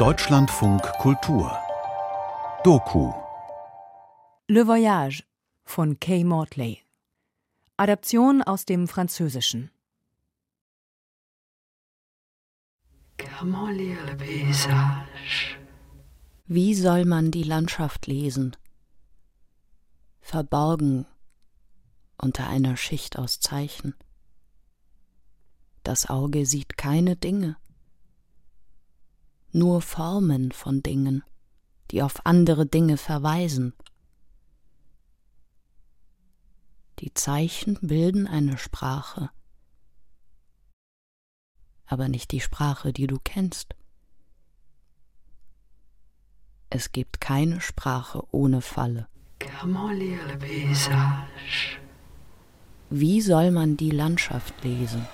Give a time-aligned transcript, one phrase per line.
[0.00, 1.56] Deutschlandfunk Kultur.
[2.64, 3.12] Doku.
[4.48, 5.22] Le Voyage
[5.62, 6.82] von Kay Mortley
[7.76, 9.70] Adaption aus dem Französischen.
[16.46, 18.56] Wie soll man die Landschaft lesen?
[20.20, 21.06] Verborgen
[22.20, 23.94] unter einer Schicht aus Zeichen.
[25.84, 27.56] Das Auge sieht keine Dinge,
[29.52, 31.24] nur Formen von Dingen,
[31.90, 33.74] die auf andere Dinge verweisen.
[36.98, 39.30] Die Zeichen bilden eine Sprache,
[41.86, 43.74] aber nicht die Sprache, die du kennst.
[46.70, 49.08] Es gibt keine Sprache ohne Falle.
[52.90, 55.06] Wie soll man die Landschaft lesen?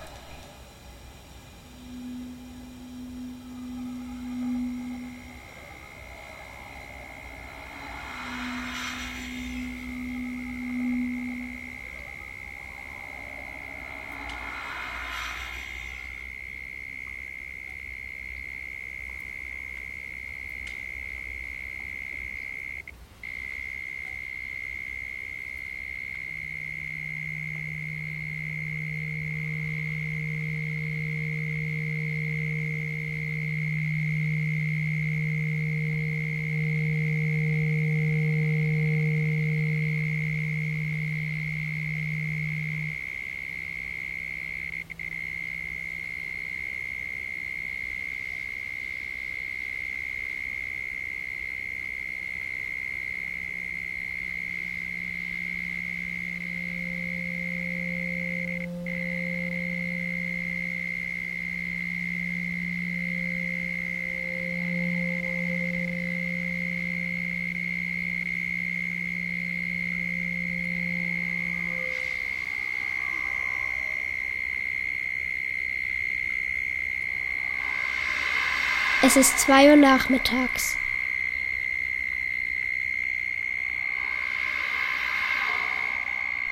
[79.05, 80.77] Es ist zwei Uhr nachmittags.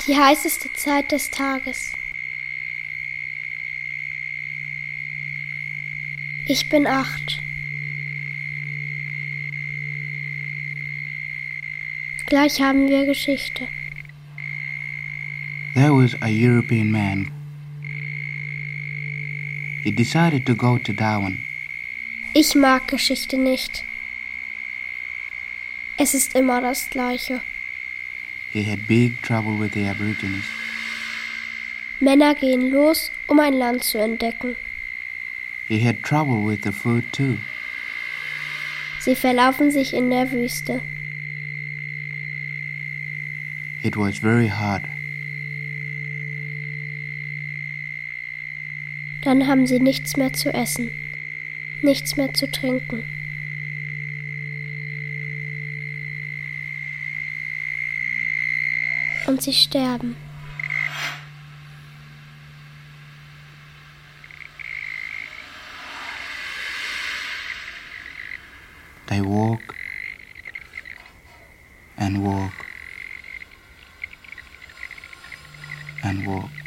[0.06, 1.94] Die heißeste Zeit des Tages.
[6.46, 7.42] Ich bin acht.
[12.26, 13.70] Gleich haben wir Geschichte.
[15.74, 17.32] There was a European man.
[19.86, 21.46] He decided to go to Darwin.
[22.34, 23.84] Ich mag Geschichte nicht.
[25.98, 27.42] Es ist immer das Gleiche.
[28.54, 30.46] He had big trouble with the Aborigines.
[32.00, 34.56] Männer gehen los, um ein Land zu entdecken.
[35.68, 37.38] He had trouble with the food too.
[39.00, 40.82] Sie verlaufen sich in der Wüste.
[43.84, 44.84] It was very hard.
[49.22, 50.92] Dann haben sie nichts mehr zu essen
[51.84, 53.04] nichts mehr zu trinken.
[59.28, 60.16] Und sie sterben.
[69.08, 69.76] They walk
[71.98, 72.54] and walk
[76.02, 76.61] and walk.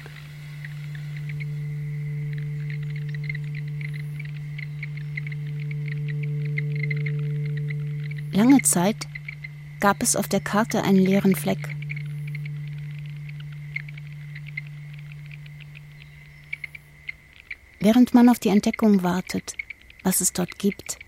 [8.34, 9.06] Lange Zeit
[9.78, 11.68] gab es auf der Karte einen leeren Fleck.
[17.78, 19.56] Während man auf die Entdeckung wartet,
[20.02, 20.98] was es dort gibt.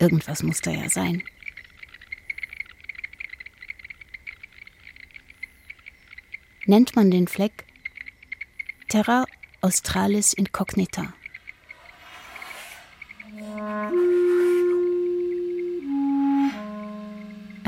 [0.00, 1.22] Irgendwas muss da ja sein.
[6.66, 7.64] Nennt man den Fleck
[8.88, 9.26] Terra
[9.60, 11.14] Australis Incognita.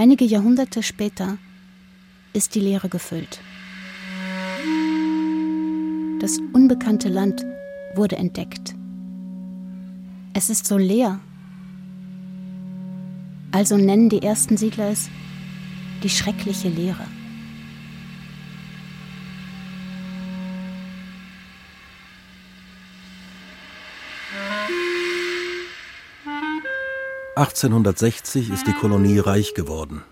[0.01, 1.37] Einige Jahrhunderte später
[2.33, 3.39] ist die Leere gefüllt.
[6.21, 7.45] Das unbekannte Land
[7.95, 8.75] wurde entdeckt.
[10.33, 11.21] Es ist so leer.
[13.53, 15.11] Also nennen die ersten Siedler es
[16.03, 17.05] die schreckliche Leere.
[27.41, 30.05] 1860 ist die Kolonie reich geworden.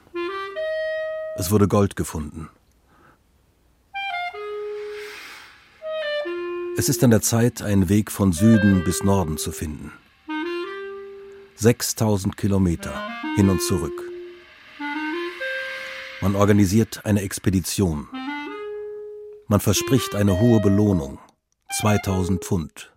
[1.37, 2.49] Es wurde Gold gefunden.
[6.79, 9.93] Es ist an der Zeit, einen Weg von Süden bis Norden zu finden.
[11.57, 12.95] 6000 Kilometer
[13.37, 14.11] hin und zurück.
[16.23, 18.09] Man organisiert eine Expedition.
[19.49, 21.19] Man verspricht eine hohe Belohnung.
[21.79, 22.91] 2000 Pfund.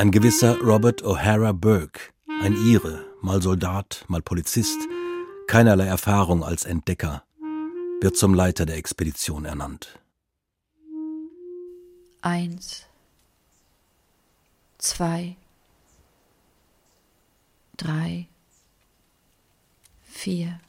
[0.00, 2.00] Ein gewisser Robert O'Hara Burke,
[2.40, 4.78] ein Ire, mal Soldat, mal Polizist,
[5.46, 7.22] keinerlei Erfahrung als Entdecker,
[8.00, 9.98] wird zum Leiter der Expedition ernannt.
[12.22, 12.86] Eins,
[14.78, 15.36] zwei,
[17.76, 18.26] drei,
[20.06, 20.60] vier,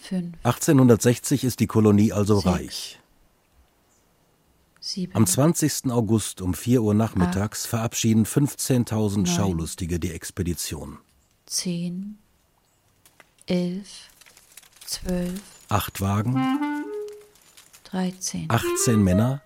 [0.00, 0.36] fünf.
[0.44, 2.46] 1860 ist die Kolonie also Sechs.
[2.46, 3.00] reich.
[5.14, 5.90] Am 20.
[5.90, 9.26] August um 4 Uhr nachmittags verabschieden 15.000 Neun.
[9.26, 10.98] Schaulustige die Expedition.
[11.46, 12.18] zehn,
[13.46, 14.10] elf,
[14.84, 16.36] zwölf, Acht Wagen,
[17.82, 19.42] dreizehn, 18 Männer,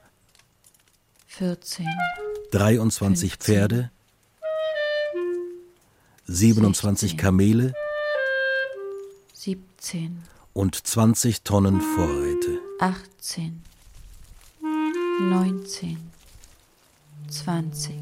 [1.26, 1.88] vierzehn,
[2.50, 3.54] 23 Fünfzehn.
[3.54, 3.90] Pferde,
[6.26, 7.16] 27 Sechzehn.
[7.24, 7.74] Kamele
[9.32, 10.22] siebzehn,
[10.52, 12.58] und 20 Tonnen Vorräte.
[12.80, 13.62] achtzehn,
[15.28, 15.98] neunzehn,
[17.28, 17.96] zwanzig,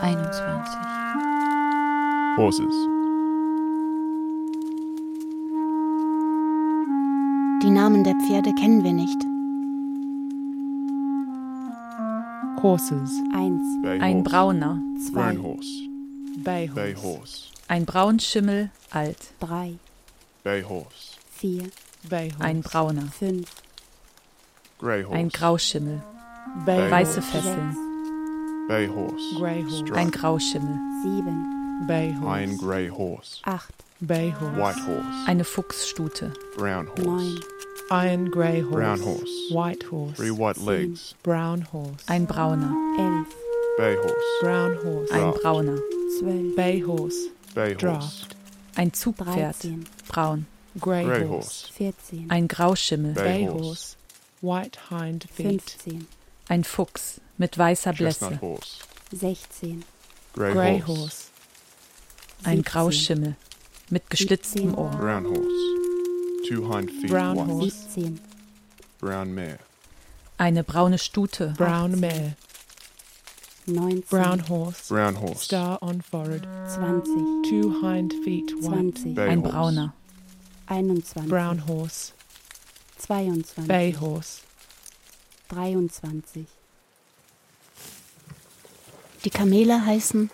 [0.00, 0.86] einundzwanzig,
[2.36, 2.74] Horses.
[7.62, 9.16] Die Namen der Pferde kennen wir nicht.
[12.62, 13.10] Horses.
[13.34, 14.30] Eins, Bay Ein horse.
[14.30, 15.88] brauner, zwei, Brown horse.
[16.38, 17.44] Bay horse.
[17.68, 19.74] ein Braunschimmel, alt, drei,
[20.44, 21.16] Bay horse.
[21.30, 21.70] vier,
[22.08, 22.44] Bay horse.
[22.44, 23.48] ein brauner, fünf,
[24.78, 25.16] Grey horse.
[25.16, 26.02] ein Grauschimmel,
[26.64, 27.22] Bay weiße horse.
[27.32, 27.76] Fesseln,
[28.68, 29.34] Bay horse.
[29.38, 29.94] Grey horse.
[29.94, 32.56] Ein Grauschimmel, sieben, Bay Iron horse.
[32.58, 33.40] grey horse.
[33.44, 34.56] acht, Bay horse.
[34.56, 35.26] White horse.
[35.28, 37.04] eine Fuchsstute, Brown horse.
[37.04, 37.40] neun,
[37.90, 38.74] Iron grey horse.
[38.76, 39.30] Brown horse.
[39.50, 40.16] White horse.
[40.16, 41.14] Three white legs.
[41.22, 42.04] Brown horse.
[42.08, 43.26] ein brauner, elf,
[43.78, 44.14] Bay horse.
[44.42, 45.12] Brown horse.
[45.12, 45.78] ein brauner,
[46.18, 47.30] zwölf, Bay horse.
[47.54, 47.78] Bay horse.
[47.80, 48.36] Draft.
[48.76, 49.56] ein Zugpferd,
[50.08, 50.46] braun,
[50.78, 51.28] Grey, horse.
[51.28, 51.72] horse.
[51.72, 53.96] vierzehn, ein Grauschimmel, Bay horse.
[54.42, 55.62] White hind feet.
[55.62, 56.06] fünfzehn,
[56.48, 58.78] ein Fuchs mit weißer Blässe, horse.
[59.12, 59.84] sechzehn,
[60.34, 61.00] Grey, Grey horse.
[61.00, 61.24] horse.
[62.44, 63.36] ein siebzehn, Grauschimmel
[63.90, 66.48] mit geschlitztem Ohr, Brown horse.
[66.48, 67.50] Two hind feet Brown white.
[67.52, 67.70] horse.
[67.70, 68.20] siebzehn,
[69.00, 69.58] Brown mare.
[70.38, 72.36] eine braune Stute, Brown mare.
[73.66, 74.88] neunzehn, Brown horse.
[74.94, 75.44] Brown horse.
[75.44, 76.46] Star on forehead.
[76.68, 78.62] zwanzig, Two hind feet white.
[78.94, 79.52] zwanzig, Bay ein horse.
[79.52, 79.94] brauner,
[80.66, 82.12] einundzwanzig, Brown horse.
[82.98, 84.40] Zweiundzwanzig, Bay horse.
[85.48, 86.46] dreiundzwanzig.
[89.24, 90.30] Die Kamele heißen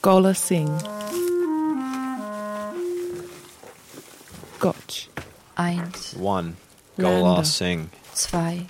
[0.00, 0.78] Gola Singh.
[4.58, 5.08] Gotch.
[5.56, 6.56] eins, One.
[6.96, 7.90] Gola Singh.
[8.14, 8.66] zwei,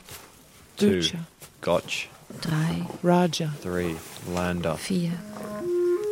[0.76, 0.96] Two.
[0.96, 1.18] Bucha.
[1.60, 2.08] Gotch.
[2.40, 3.52] drei, Raja.
[3.62, 3.96] Three.
[4.34, 4.76] Landa.
[4.76, 5.12] vier,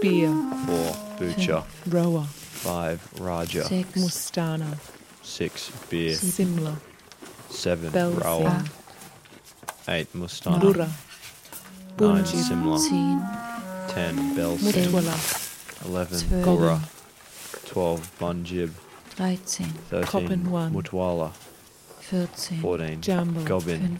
[0.00, 0.34] Beer.
[0.66, 0.96] Four.
[1.18, 1.64] Bucha.
[1.90, 2.24] Roa.
[2.24, 3.00] Five.
[3.20, 3.64] Raja.
[3.64, 4.78] sechs, Mustana.
[5.26, 6.76] six beer, Simla,
[7.50, 8.70] seven Belsen.
[9.88, 10.88] Eight Mustang, Lura,
[12.00, 12.78] nine Simla,
[13.88, 14.92] ten Belsen,
[15.84, 16.80] eleven Gora,
[17.66, 18.70] twelve Bunjib,
[19.16, 19.66] 13
[20.72, 21.30] Mutwala,
[22.00, 23.98] 14, 14 Jumble, 15,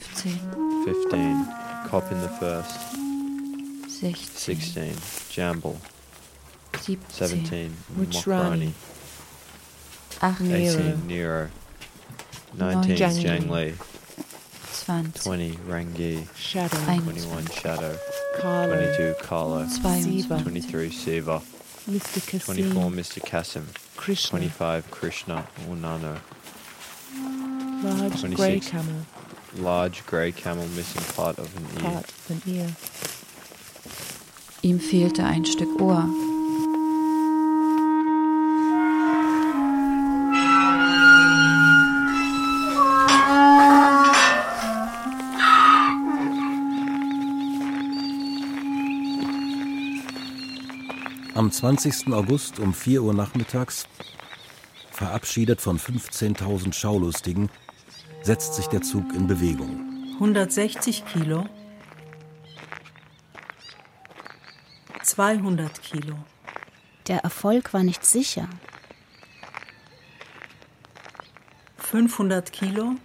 [0.85, 1.47] 15
[1.87, 2.81] Cop in the first,
[3.89, 4.93] 16, 16
[5.31, 5.77] Jamble,
[6.73, 8.73] 17, 17 Mokrani
[10.21, 10.79] achtzehn, Nero.
[10.79, 11.49] 18 Nero,
[12.55, 13.23] 19 Jangli.
[13.25, 13.75] Jangli,
[14.73, 16.79] zwanzig, 20 Rangi, Shadow.
[16.87, 17.95] 21 Shadow,
[18.41, 18.75] Carlo.
[18.77, 21.43] 22 Carlo, zweiundzwanzig, 23 Siva,
[21.89, 22.21] Mr.
[22.21, 23.21] 24 Mr.
[23.25, 24.39] Kasim, Krishna.
[24.39, 26.19] 25 Krishna Unano,
[27.83, 29.07] Large grey camel.
[29.59, 32.69] large grey camel missing part of an ear, Part of an ear.
[34.63, 36.09] ihm fehlte ein Stück Ohr.
[51.47, 52.13] Am 20.
[52.13, 53.87] August um 4 Uhr nachmittags,
[54.91, 57.51] verabschiedet von 15.000 Schaulustigen,
[58.21, 59.79] setzt sich der Zug in Bewegung.
[60.15, 61.47] 160 Kilo,
[65.05, 66.17] 200 Kilo,
[67.07, 68.49] Der Erfolg war nicht sicher.
[71.79, 72.97] 500 Kilo,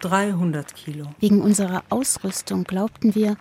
[0.00, 3.36] 300 Kilo, Wegen unserer Ausrüstung glaubten wir,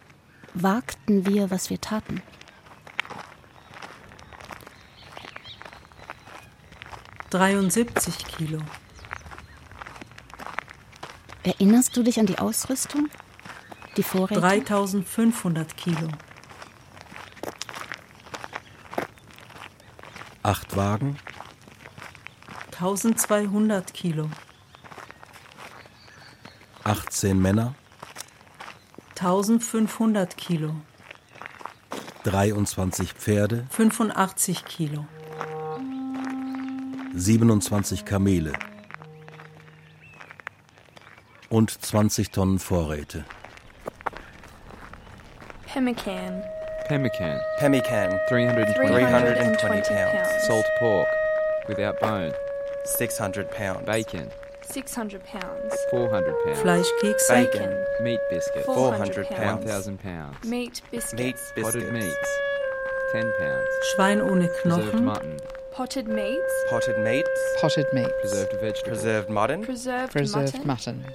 [0.56, 2.22] wagten wir, was wir taten.
[7.30, 8.60] 73 Kilo.
[11.44, 13.10] Erinnerst du dich an die Ausrüstung?
[13.98, 14.40] Die Vorräte?
[14.40, 16.08] 3500 Kilo.
[20.44, 21.18] Acht Wagen,
[22.72, 24.30] 1200 Kilo.
[26.84, 27.74] 18 Männer,
[29.26, 30.76] 1500 Kilo.
[32.26, 35.06] 23 Pferde, 85 Kilo.
[37.16, 38.54] 27 Kamele
[41.50, 43.26] und 20 Tonnen Vorräte.
[45.74, 46.44] Pemmican.
[46.88, 47.40] Pemmican.
[47.58, 48.20] Pemmican.
[48.30, 50.46] 320, 320 pounds.
[50.46, 51.08] Salt pork.
[51.68, 52.32] Without bone.
[53.00, 53.86] 600 pounds.
[53.88, 54.30] Bacon.
[54.76, 55.74] 600 pounds.
[55.90, 56.60] 400 pounds.
[56.60, 57.34] Fleischkekse.
[57.34, 57.70] Bacon.
[58.02, 58.66] Meat biscuit.
[58.66, 59.40] 400 pounds.
[59.40, 59.66] pounds.
[59.66, 60.36] 1,000 pounds.
[60.44, 61.14] Meat biscuits.
[61.14, 61.92] Meat Potted biscuits.
[61.94, 62.30] meats.
[63.14, 63.68] 10 pounds.
[63.96, 65.04] Schwein ohne Preserved Knochen.
[65.06, 65.38] mutton.
[65.72, 66.54] Potted meats.
[66.70, 67.40] Potted meats.
[67.62, 68.12] Potted meats.
[68.22, 68.84] Preserved vegetables.
[68.84, 69.62] Preserved mutton.
[69.64, 70.68] Preserved, Preserved mutton.
[70.68, 71.06] mutton.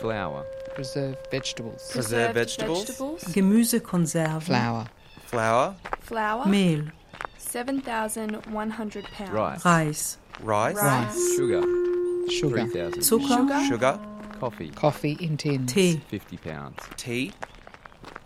[0.00, 0.44] Flour.
[0.74, 1.90] Preserved vegetables.
[1.90, 2.86] Preserved vegetables.
[3.34, 4.42] Gemüsekonserven.
[4.42, 4.84] Flour.
[5.24, 5.74] Flour.
[6.00, 6.44] Flour.
[6.44, 6.92] Mehl.
[7.38, 9.32] 7,100 pounds.
[9.32, 9.64] Rice.
[9.64, 10.18] Reis.
[10.42, 10.76] Rice.
[10.76, 11.36] Rice.
[11.36, 11.83] Sugar.
[12.30, 12.66] Sugar.
[12.66, 13.02] 3,000.
[13.02, 13.64] Sugar.
[13.68, 14.00] Sugar.
[14.40, 14.70] Coffee.
[14.70, 15.72] Coffee in tins.
[15.72, 16.00] Tee.
[16.08, 16.78] 50 pounds.
[16.96, 17.32] Tea.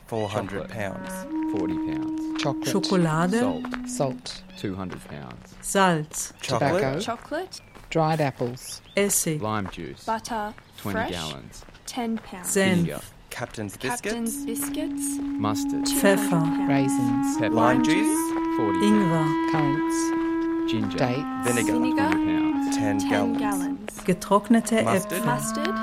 [0.06, 0.70] 400 Chocolate.
[0.70, 1.10] pounds.
[1.58, 2.42] 40 pounds.
[2.42, 2.68] Chocolate.
[2.68, 3.38] Schokolade.
[3.40, 3.88] Salt.
[3.88, 4.42] Salt.
[4.58, 5.54] 200 pounds.
[5.62, 6.32] Salz.
[6.40, 6.72] Chocolate.
[6.82, 7.00] Tobacco.
[7.00, 7.60] Chocolate.
[7.90, 8.80] Dried apples.
[8.96, 9.40] Essig.
[9.42, 10.04] Lime juice.
[10.04, 10.54] Butter.
[10.78, 11.10] 20 fresh.
[11.10, 11.64] gallons.
[11.86, 12.48] 10 pounds.
[12.48, 12.74] Senf.
[12.76, 13.00] Vinegar.
[13.30, 14.00] Captain's biscuits.
[14.02, 15.18] Captain's biscuits.
[15.20, 15.86] Mustard.
[15.86, 16.30] 200 Pfeffer.
[16.30, 16.68] pounds.
[16.68, 17.36] Raisins.
[17.38, 17.54] Pepper.
[17.54, 18.32] Lime juice.
[18.56, 19.52] 40 Ingwer.
[19.52, 20.72] Currants.
[20.72, 20.98] Ginger.
[20.98, 21.24] Dates.
[21.44, 21.72] Vinegar.
[21.72, 22.08] Vinegar.
[22.08, 22.76] 100 pounds.
[22.76, 23.38] 10 10 gallons.
[23.38, 23.77] gallons.
[24.04, 24.80] Getrocknete.
[24.80, 25.24] Äpfel.
[25.24, 25.74] Mustard.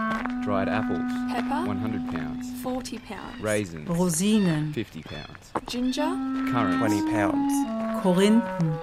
[0.44, 1.12] Dried apples.
[1.32, 1.66] Pepper.
[1.68, 2.62] 100 pounds.
[2.62, 3.42] 40 pounds.
[3.42, 3.88] Raisins.
[3.90, 4.74] Rosinen.
[4.74, 5.52] 50 pounds.
[5.68, 6.16] Ginger.
[6.52, 6.78] Currants.
[6.78, 7.54] 20 pounds.
[8.02, 8.78] Korinthen.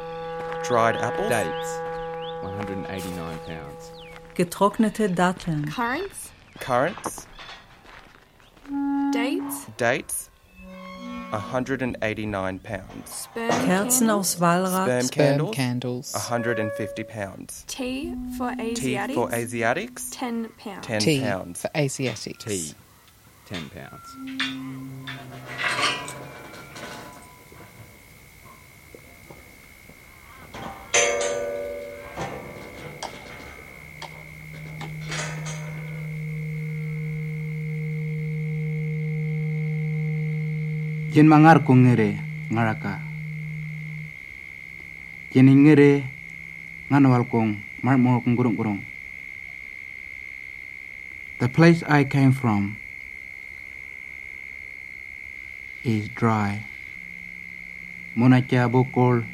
[0.64, 1.28] Dried apples.
[1.28, 1.80] Dates.
[2.42, 3.92] 189 pounds.
[4.34, 5.66] Getrocknete Datteln.
[5.70, 6.30] Currants.
[6.58, 7.26] Currants.
[9.12, 9.66] Dates.
[9.76, 10.30] Dates.
[11.32, 13.10] 189 pounds.
[13.24, 14.10] Sperm Kerzen candles.
[14.10, 14.84] aus Walrat.
[14.86, 15.56] Sperm Sperm candles.
[15.56, 16.12] candles.
[16.14, 17.64] 150 pounds.
[17.66, 19.14] Tea for Tea Asiatics.
[19.14, 20.10] for Asiatics.
[20.10, 20.86] 10 pounds.
[20.86, 21.60] 10 Tea pounds.
[21.62, 22.44] for Asiatics.
[22.44, 22.74] Tea.
[23.48, 24.06] 10 pounds.
[41.20, 42.16] Mangar ko ngere
[42.48, 43.00] ngaraka.
[45.32, 46.04] Ngere
[47.28, 48.80] kong mar kong gurung gurung.
[51.38, 52.76] The place i came from
[55.84, 56.62] is dry.
[58.16, 59.24] Monacha bokol.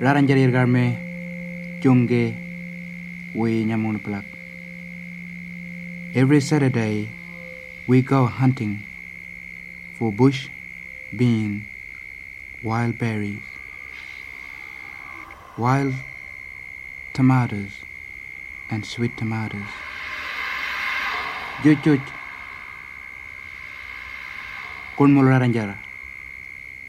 [0.00, 0.96] Raranjarir garme
[1.82, 2.34] chunge
[3.34, 4.24] we nyamun plak
[6.14, 7.08] every saturday
[7.88, 8.78] we go hunting
[10.02, 10.50] for bush,
[11.14, 11.62] bean,
[12.60, 13.46] wild berries,
[15.56, 15.94] wild
[17.14, 17.86] tomatoes,
[18.68, 19.70] and sweet tomatoes.
[21.62, 22.02] Jujuj,
[24.98, 25.78] kun mulai ranjara,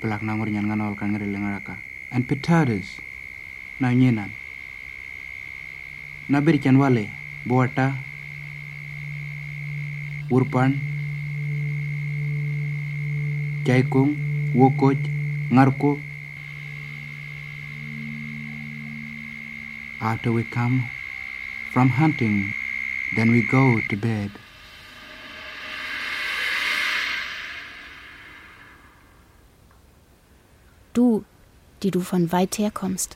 [0.01, 1.77] pelak nangor nyan nganol kan ngeri lengaraka,
[2.09, 2.97] and potatoes,
[3.77, 4.33] na nyinan.
[6.33, 7.13] Na berikan wale,
[7.45, 7.93] buata,
[10.33, 10.92] urpan,
[13.65, 14.17] Jaikung,
[14.53, 14.97] Wokoj,
[15.49, 15.97] Ngarko.
[20.01, 20.83] After we come
[21.71, 22.53] from hunting,
[23.15, 24.31] then we go to bed.
[30.93, 31.23] Du,
[31.81, 33.15] die du von weit her kommst.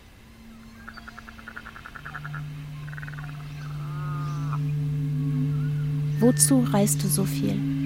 [6.20, 7.77] Wozu reist du so viel?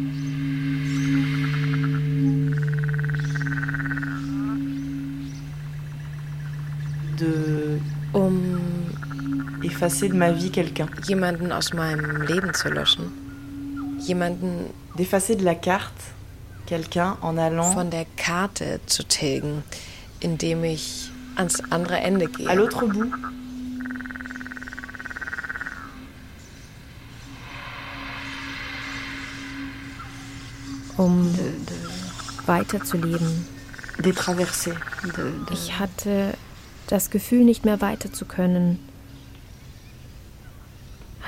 [9.82, 10.88] Effacer de ma vie quelqu'un.
[11.08, 13.12] Jemanden aus meinem Leben zu löschen.
[14.00, 16.14] Jemanden D'effacer de la carte
[16.68, 19.64] quelqu'un en allant von der Karte zu tilgen,
[20.20, 22.48] indem ich ans andere Ende gehe.
[22.48, 23.12] à l'autre bout.
[30.98, 31.34] um
[32.46, 33.46] weiterzuleben.
[33.98, 34.76] De traverser.
[35.52, 36.34] Ich hatte
[36.88, 38.78] das Gefühl, nicht mehr weiter zu können.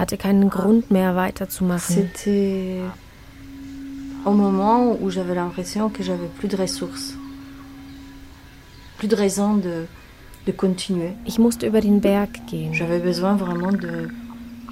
[0.03, 1.95] Hatte keinen Grund mehr weiterzumachen.
[1.95, 2.81] C'était
[4.25, 7.13] au moment où j'avais l'impression que j'avais plus de ressources,
[8.97, 9.85] plus de raison de,
[10.45, 11.13] de continuer.
[11.25, 14.09] Ich musste über den Berg gehen, J'avais besoin vraiment de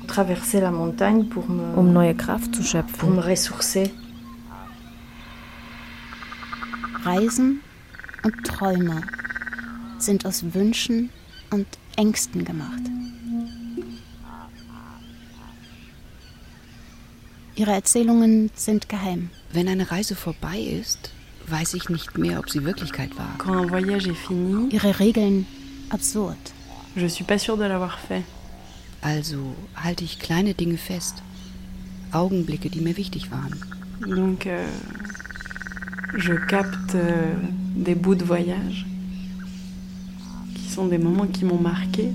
[0.06, 3.16] traverser la montagne pour me, um neue Kraft zu pour schöpfen.
[3.16, 3.90] me ressourcer.
[7.06, 7.62] Reisen
[8.26, 9.02] und Träume
[9.98, 11.10] sind aus Wünschen
[11.54, 12.91] und Ängsten gemacht.
[17.62, 19.30] Ihre Erzählungen sind geheim.
[19.54, 21.12] Wenn eine Reise vorbei ist,
[21.46, 23.36] weiß ich nicht mehr, ob sie Wirklichkeit war.
[23.38, 25.46] Quand un voyage est fini, Ihre Regeln
[25.92, 26.40] absurd.
[26.96, 28.24] je suis pas sûre de l'avoir fait.
[29.04, 31.22] Also halte ich kleine Dinge fest.
[32.12, 33.56] Augenblicke, die mir wichtig waren.
[34.08, 34.66] Donc, euh,
[36.18, 37.36] je capte euh,
[37.76, 38.88] des bouts de voyage
[40.56, 42.10] qui sont des moments qui m'ont marqué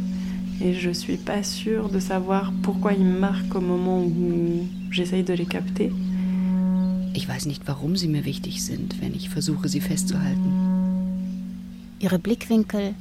[0.60, 5.22] et je suis pas sûre de savoir pourquoi ils me marquent au moment où j'essaye
[5.22, 5.92] de les capter.
[7.14, 10.52] Ich weiß nicht, warum sie mir wichtig sind, wenn ich versuche, sie festzuhalten.
[11.98, 12.94] Ihre Blickwinkel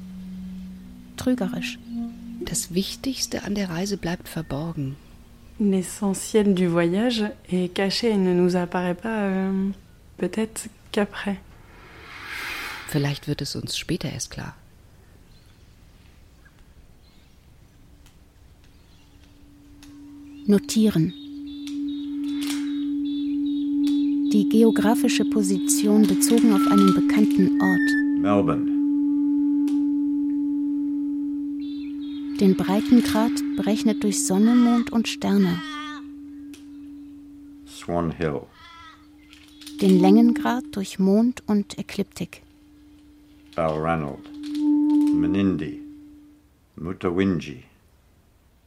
[1.17, 1.77] trügerisch.
[2.41, 4.95] Das Wichtigste an der Reise bleibt verborgen.
[5.59, 9.69] L'essentiel du voyage est caché et ne nous apparaît pas euh,
[10.17, 11.37] peut-être qu'après.
[12.89, 14.55] Vielleicht wird es uns später erst klar.
[20.47, 21.11] Notieren.
[24.31, 28.21] Die geografische Position bezogen auf einen bekannten Ort.
[28.21, 28.71] Melbourne.
[32.39, 35.59] Den Breitengrad berechnet durch Sonne, Mond und Sterne.
[37.65, 38.41] Swan Hill.
[39.81, 42.43] Den Längengrad durch Mond und Ekliptik.
[43.55, 44.29] Balranald.
[45.11, 45.79] Menindee.
[46.75, 47.63] Mutawinji.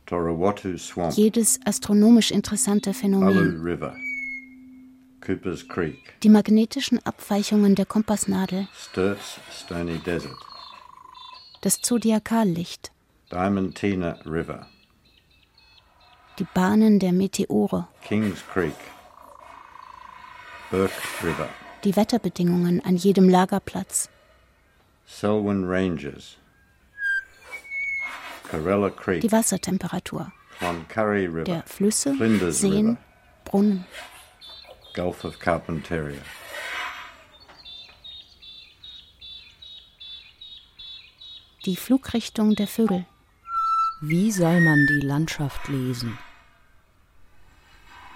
[0.08, 1.14] Swamp.
[1.16, 3.60] Jedes astronomisch interessante Phänomen.
[3.62, 3.94] River.
[5.20, 5.98] Cooper's Creek.
[6.22, 8.68] Die magnetischen Abweichungen der Kompassnadel.
[8.74, 10.36] Sturt's Stony Desert.
[11.60, 12.92] Das Zodiakallicht.
[13.30, 14.66] Diamantina River.
[16.38, 17.88] Die Bahnen der Meteore.
[18.02, 18.76] Kings Creek.
[20.70, 21.48] Burke River.
[21.84, 24.08] Die Wetterbedingungen an jedem Lagerplatz.
[25.06, 26.36] Selwyn Ranges.
[29.20, 30.32] Die Wassertemperatur.
[31.44, 32.14] Der Flüsse,
[32.52, 32.98] Seen.
[33.44, 33.84] Brunnen.
[34.94, 36.20] Gulf of Carpentaria.
[41.64, 43.04] Die Flugrichtung der Vögel.
[44.00, 46.18] Wie soll man die Landschaft lesen?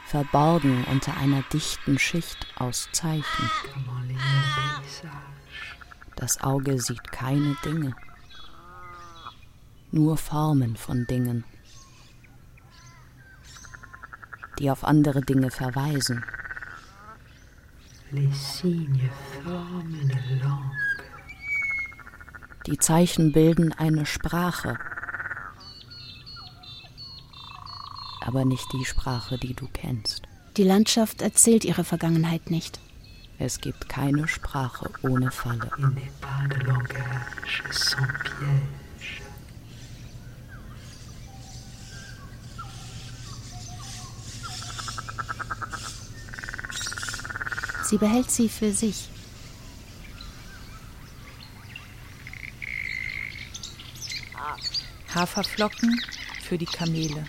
[0.06, 3.50] Verborgen unter einer dichten Schicht aus Zeichen.
[6.16, 7.94] Das Auge sieht keine Dinge,
[9.92, 11.44] nur Formen von Dingen,
[14.58, 16.24] die auf andere Dinge verweisen.
[22.66, 24.78] Die Zeichen bilden eine Sprache,
[28.20, 30.22] aber nicht die Sprache, die du kennst.
[30.56, 32.78] Die Landschaft erzählt ihre Vergangenheit nicht.
[33.38, 35.70] Es gibt keine Sprache ohne Falle.
[35.78, 38.81] Il n'est pas de langage sans piège.
[47.92, 49.10] Sie behält sie für sich.
[55.14, 56.00] Haferflocken
[56.42, 57.26] für die Kamele.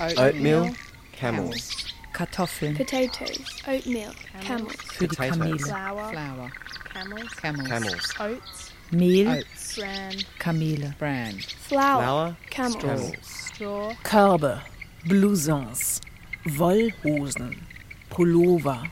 [0.00, 0.74] Oatmeal,
[1.16, 1.70] camels.
[2.12, 3.38] Kartoffeln Potatoes,
[3.68, 4.12] oatmeal,
[4.44, 4.74] camels.
[4.94, 5.14] für die.
[5.14, 5.58] Kamele.
[5.60, 6.50] Flour, Flour.
[6.92, 7.36] camels.
[7.36, 7.68] Camels.
[7.68, 8.14] Camels.
[8.18, 9.76] Oats, Mehl, Oats.
[9.76, 10.24] bran.
[10.40, 10.94] Kamele.
[10.98, 11.38] Bran.
[11.68, 12.82] Flour, Flour, camels.
[12.82, 13.16] camels.
[13.54, 14.60] Straw, Körbe,
[15.04, 16.00] Blousons,
[16.44, 17.64] Wollhosen,
[18.10, 18.82] Pullover,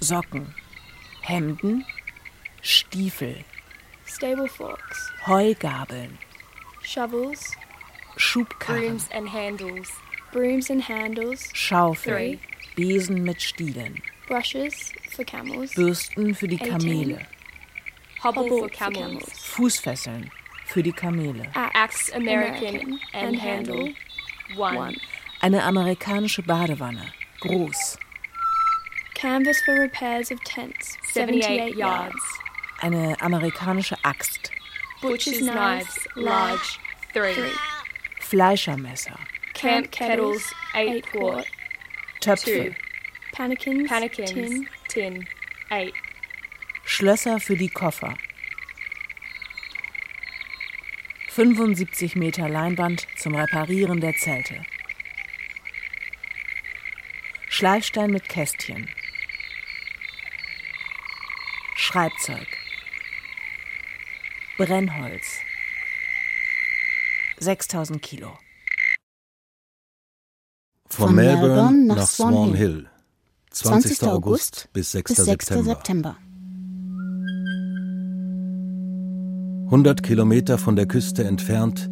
[0.00, 0.54] Socken,
[1.22, 1.84] Hemden,
[2.62, 3.34] Stiefel,
[4.06, 6.18] stable forks, Heugabeln,
[6.82, 7.56] shovels,
[8.16, 9.88] Schubkarren, brooms and handles.
[10.32, 11.48] Brooms and handles.
[11.54, 12.40] Schaufel, Three.
[12.76, 15.74] Besen mit Stielen, Brushes for camels.
[15.74, 17.20] Bürsten für die Kamele,
[18.22, 19.24] Hobble, for camels.
[19.44, 20.30] Fußfesseln
[20.66, 21.48] für die Kamele.
[21.54, 23.94] Axe, American, and handle.
[24.56, 24.96] One.
[25.40, 27.98] Eine amerikanische Badewanne, groß.
[29.18, 30.96] Canvas for repairs of tents.
[31.12, 32.14] 78 yards.
[32.80, 34.52] Eine amerikanische Axt,
[35.02, 36.78] Butcher's knives, large.
[37.12, 37.34] Three.
[38.20, 39.18] Fleischermesser,
[39.54, 41.46] Camp kettles, 8 quart.
[42.20, 42.74] Töpfe, Two.
[43.32, 44.68] Pannikins, Pannikins, tin.
[44.86, 45.28] tin.
[45.70, 45.94] Eight.
[46.84, 48.14] Schlösser für die Koffer.
[51.30, 54.64] 75 Meter Leinwand zum Reparieren der Zelte.
[57.48, 58.88] Schleifstein mit Kästchen.
[61.90, 62.46] Schreibzeug.
[64.58, 65.38] Brennholz.
[67.38, 68.38] 6000 Kilo.
[70.90, 72.90] Von, Melbourne, nach Swan Hill.
[73.52, 74.02] 20.
[74.02, 75.14] August bis 6.
[75.14, 75.46] bis 6.
[75.46, 75.64] September.
[75.64, 76.16] September.
[79.64, 81.88] 100 Kilometer von der Küste entfernt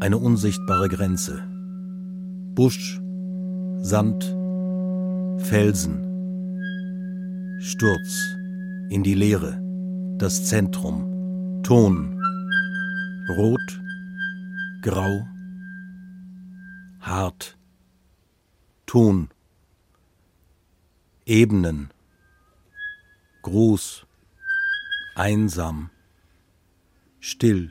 [0.00, 1.46] eine unsichtbare Grenze.
[2.54, 2.98] Busch,
[3.82, 4.24] Sand,
[5.44, 6.00] Felsen.
[7.60, 8.38] Sturz
[8.90, 9.60] in die Leere,
[10.18, 12.20] das Zentrum, Ton,
[13.36, 13.80] rot,
[14.82, 15.26] grau,
[17.00, 17.56] hart,
[18.86, 19.28] Ton,
[21.26, 21.90] Ebenen,
[23.42, 24.06] groß,
[25.14, 25.90] einsam,
[27.20, 27.70] still,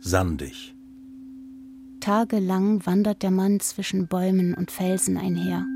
[0.00, 0.74] sandig.
[2.00, 5.66] Tagelang wandert der Mann zwischen Bäumen und Felsen einher.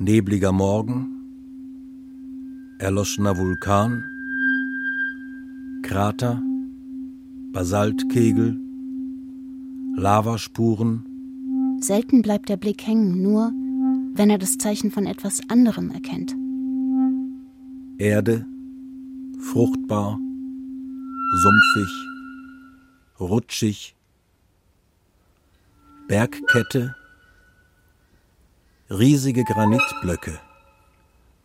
[0.00, 1.08] Nebliger Morgen,
[2.78, 4.04] erloschener Vulkan,
[5.82, 6.40] Krater,
[7.52, 8.56] Basaltkegel,
[9.96, 11.04] Lavaspuren,
[11.80, 13.52] Selten bleibt der Blick hängen, nur
[14.14, 16.36] wenn er das Zeichen von etwas anderem erkennt.
[17.98, 18.46] Erde,
[19.40, 20.20] fruchtbar,
[21.42, 21.90] sumpfig,
[23.18, 23.96] rutschig,
[26.06, 26.94] Bergkette,
[28.90, 30.40] riesige Granitblöcke,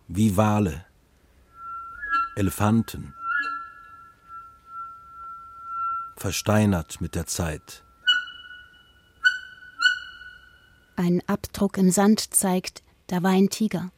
[0.08, 0.86] wie Wale,
[2.36, 3.14] Elefanten,
[6.16, 7.84] versteinert mit der Zeit.
[10.96, 13.92] Ein Abdruck im Sand zeigt, da war ein Tiger.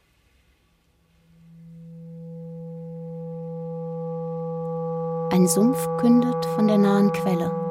[5.30, 7.65] Ein Sumpf kündet von der nahen Quelle.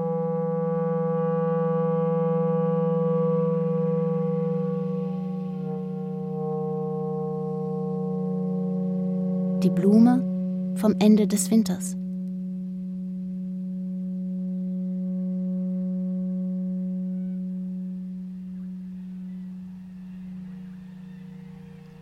[9.66, 11.98] Die Blume vom Ende des Winters.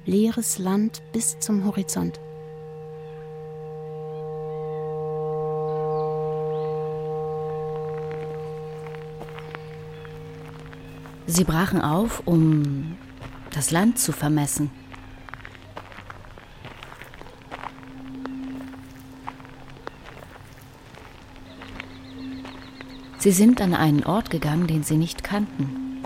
[0.06, 2.20] Leeres Land bis zum Horizont.
[11.28, 12.98] Sie brachen auf, um
[13.52, 14.70] das Land zu vermessen.
[23.24, 26.02] Sie sind an einen Ort gegangen, den sie nicht kannten.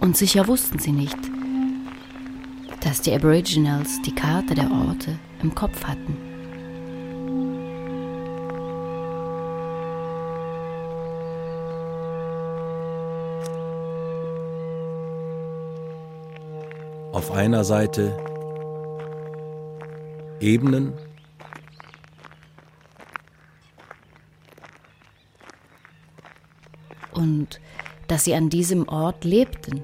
[0.00, 1.18] Und sicher wussten sie nicht,
[2.80, 6.16] dass die Aboriginals die Karte der Orte im Kopf hatten.
[17.12, 18.27] Auf einer Seite
[20.40, 20.92] Ebenen,
[27.12, 27.60] und
[28.06, 29.82] dass sie an diesem Ort lebten.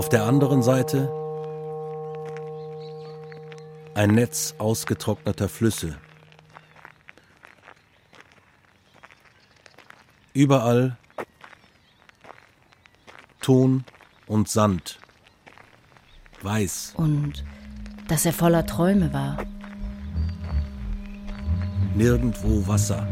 [0.00, 1.12] auf der anderen Seite
[3.94, 5.98] ein Netz ausgetrockneter Flüsse.
[10.32, 10.96] Überall
[13.42, 13.84] Ton
[14.26, 14.99] und Sand,
[16.44, 16.94] weiß.
[16.96, 17.44] Und
[18.08, 19.38] dass er voller Träume war.
[21.94, 23.06] Nirgendwo Wasser.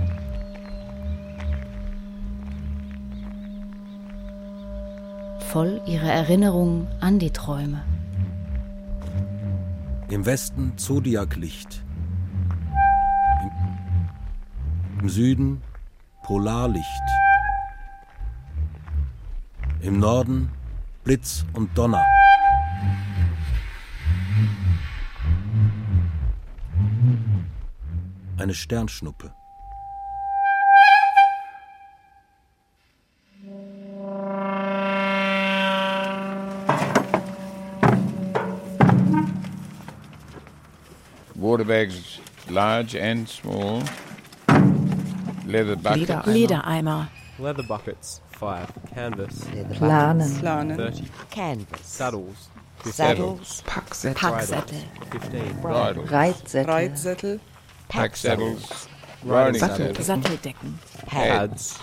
[5.49, 7.83] voll ihrer Erinnerung an die Träume.
[10.11, 11.83] Im Westen Zodiaklicht.
[13.43, 15.63] Im, Im Süden
[16.23, 16.87] Polarlicht.
[19.81, 20.51] Im Norden
[21.03, 22.05] Blitz und Donner.
[28.49, 29.35] Eine Sternschnuppe.
[41.35, 43.83] water bags, large and small.
[45.45, 46.11] Leather buckets.
[46.27, 47.11] Ledereimer.
[47.39, 48.73] Leather buckets, 5.
[48.95, 49.45] Canvas.
[49.75, 50.39] Planen.
[50.39, 50.77] Planen.
[50.79, 51.05] 30.
[51.31, 51.81] Canvas.
[51.83, 52.49] Saddles.
[52.79, 52.93] 15.
[52.93, 53.63] Saddles.
[53.67, 54.15] Packsättel.
[54.15, 54.79] Packsättel.
[55.11, 55.61] 15.
[55.61, 56.11] Bridles.
[56.11, 56.73] Reitsättel.
[56.73, 57.41] Reitsättel.
[57.89, 58.89] Pack saddles.
[59.25, 60.07] Riding Sattel, saddles.
[60.07, 60.79] Satteldecken.
[61.07, 61.79] Pads.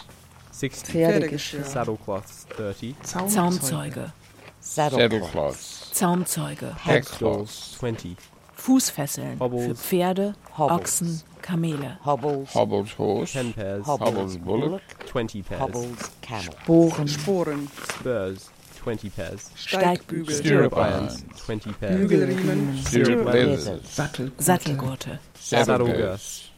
[0.51, 0.91] 60.
[0.91, 1.63] Pferdegeschirr.
[1.63, 2.95] Saddlecloths, 30.
[3.03, 4.13] Zaumzeuge.
[4.61, 5.91] Saddlecloths.
[5.91, 6.75] Zaumzeuge.
[6.83, 7.73] Packcloths.
[7.77, 8.15] 20.
[8.53, 9.81] Fußfesseln für Hobbles.
[9.81, 10.79] Pferde, Hobbles.
[10.79, 11.99] Ochsen, Kamele.
[12.05, 12.55] Hobbles.
[12.55, 13.33] Hobbles horse.
[13.33, 13.85] 10 pairs.
[13.85, 14.81] Hobbles Hobbles bullock.
[15.07, 15.61] 20 pairs.
[15.61, 16.53] Hobbles camel.
[16.63, 17.07] Sporen.
[17.07, 17.69] Sporen.
[17.99, 18.49] Spurs,
[18.85, 19.49] 20 pairs.
[19.55, 20.35] Steigbügel.
[20.35, 21.95] Stirrup irons, 20 pairs.
[21.95, 22.77] Bügelriemen.
[22.85, 23.65] Stirrup leathers.
[23.95, 24.31] Sattelgurte.
[24.37, 25.19] Sattelgurte.
[25.39, 26.51] Saddle girths,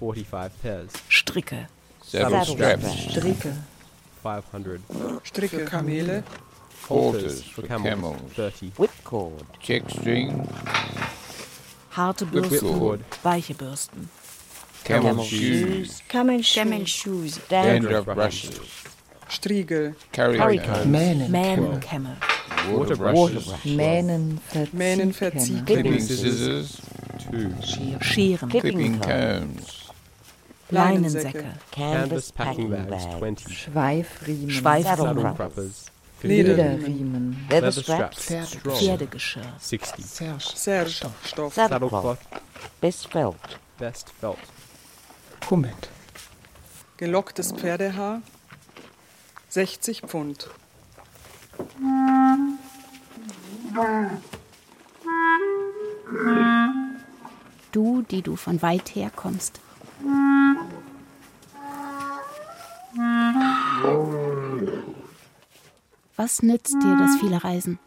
[0.00, 0.90] 45 pairs.
[1.08, 1.68] Stricke.
[2.02, 3.52] Saddle straps, Stricke.
[4.22, 4.80] 500.
[5.24, 5.64] Stricke.
[5.64, 6.22] Kamele.
[6.88, 8.72] Halters for camels, 30.
[8.76, 9.44] Whipcord.
[9.60, 10.48] Check string.
[11.90, 13.04] Harte Bürsten.
[13.22, 14.08] Weiche Bürsten.
[14.84, 16.02] Camel shoes.
[16.08, 16.42] Camel
[16.86, 17.40] shoes.
[17.48, 18.58] Dandruff brushes.
[19.28, 19.94] Striegel.
[20.16, 20.90] Hurricane.
[20.90, 21.30] Mähnen.
[21.30, 22.16] Mähnenkämme.
[22.70, 23.64] Water Water brushes.
[23.64, 24.40] Mähnen
[24.72, 25.64] Mähnen verziehen.
[25.64, 26.82] Clipping scissors.
[27.30, 27.96] 2.
[28.00, 28.48] Scheren.
[28.48, 29.88] Clipping combs.
[30.70, 31.44] Leinensäcke.
[31.70, 33.54] Canvas packing bags, 20.
[33.54, 34.50] Schweifriemen.
[34.50, 34.96] Schweifriemen.
[34.96, 36.28] Saddle cruppers, 50.
[36.28, 37.46] Lederriemen.
[37.50, 38.50] Leather straps, straps.
[38.52, 39.52] strong, Pferdegeschirr.
[39.58, 40.02] 60.
[40.04, 41.06] Serge.
[41.24, 41.54] Stoff.
[41.54, 42.18] Saddlecloth,
[42.80, 43.36] Best felt.
[43.78, 44.38] best felt.
[45.48, 45.88] Kummet.
[46.98, 48.20] Gelocktes Pferdehaar.
[49.48, 50.50] 60 Pfund.
[57.72, 59.60] Du, die du von weit her kommst.
[66.16, 67.78] Was nützt dir das viele Reisen?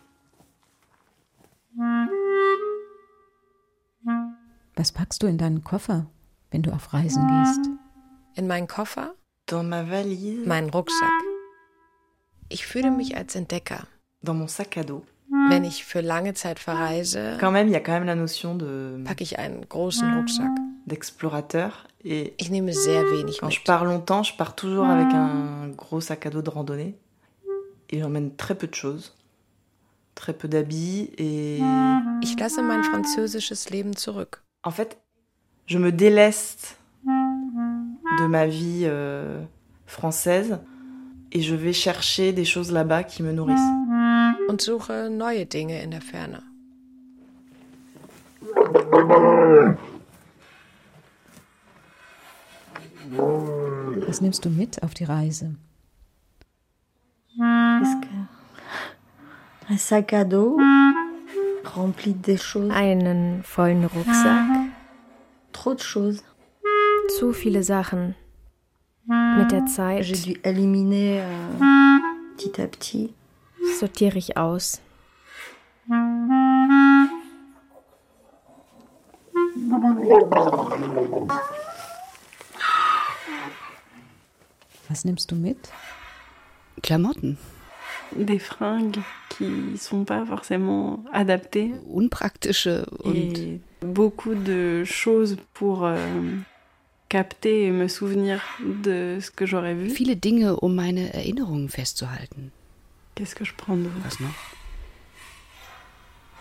[4.76, 6.08] Was packst du in deinen Koffer,
[6.50, 7.70] wenn du auf Reisen gehst?
[8.36, 9.14] In meinen Koffer,
[10.46, 11.31] meinen Rucksack.
[12.52, 13.88] Ich fühle mich als Entdecker.
[14.24, 15.04] dans mon sac à dos,
[15.50, 19.02] Wenn ich für lange Zeit verreise, quand même, y a quand même la notion de
[19.06, 20.52] packe ich einen großen Rucksack.
[20.86, 21.88] d'explorateur.
[22.04, 23.64] Et Ich nehme sehr wenig quand je mit.
[23.66, 26.98] pars longtemps, je pars toujours avec un gros sac à dos de randonnée.
[27.90, 29.16] Et j'emmène très peu de choses.
[30.16, 31.60] Très peu d'habits et
[32.22, 34.42] Ich lasse mein französisches Leben zurück.
[34.64, 35.00] en fait,
[35.68, 39.42] je me déleste de ma vie euh,
[39.86, 40.60] française
[41.32, 43.78] et je vais chercher des choses là-bas qui me nourrissent.
[44.50, 46.42] und suche neue Dinge in der Ferne.
[54.08, 55.56] Was nimmst du mit auf die Reise?
[57.38, 58.28] Qu'est-ce que-
[59.74, 60.58] Un sac à dos
[61.76, 62.72] rempli de choses.
[62.72, 64.48] Einen vollen Rucksack.
[65.54, 66.24] Trop de choses.
[67.18, 68.16] Zu viele Sachen.
[69.08, 72.00] Mit der Zeit dû éliminer euh,
[72.38, 73.14] petit à petit.
[73.80, 74.82] sortiere ich aus.
[84.90, 85.72] Was nimmst du mit?
[86.84, 87.38] Klamotten.
[88.16, 91.74] Des fringues qui sont pas forcément adaptées.
[91.96, 95.96] Unpraktische und Et beaucoup de choses pour euh,
[97.12, 98.40] capter et me souvenir
[98.86, 99.90] de ce que j'aurais vu.
[99.90, 102.52] viele Dinge, um meine Erinnerungen festzuhalten.
[103.16, 104.34] Qu'est-ce que je prends d'autre Was noch?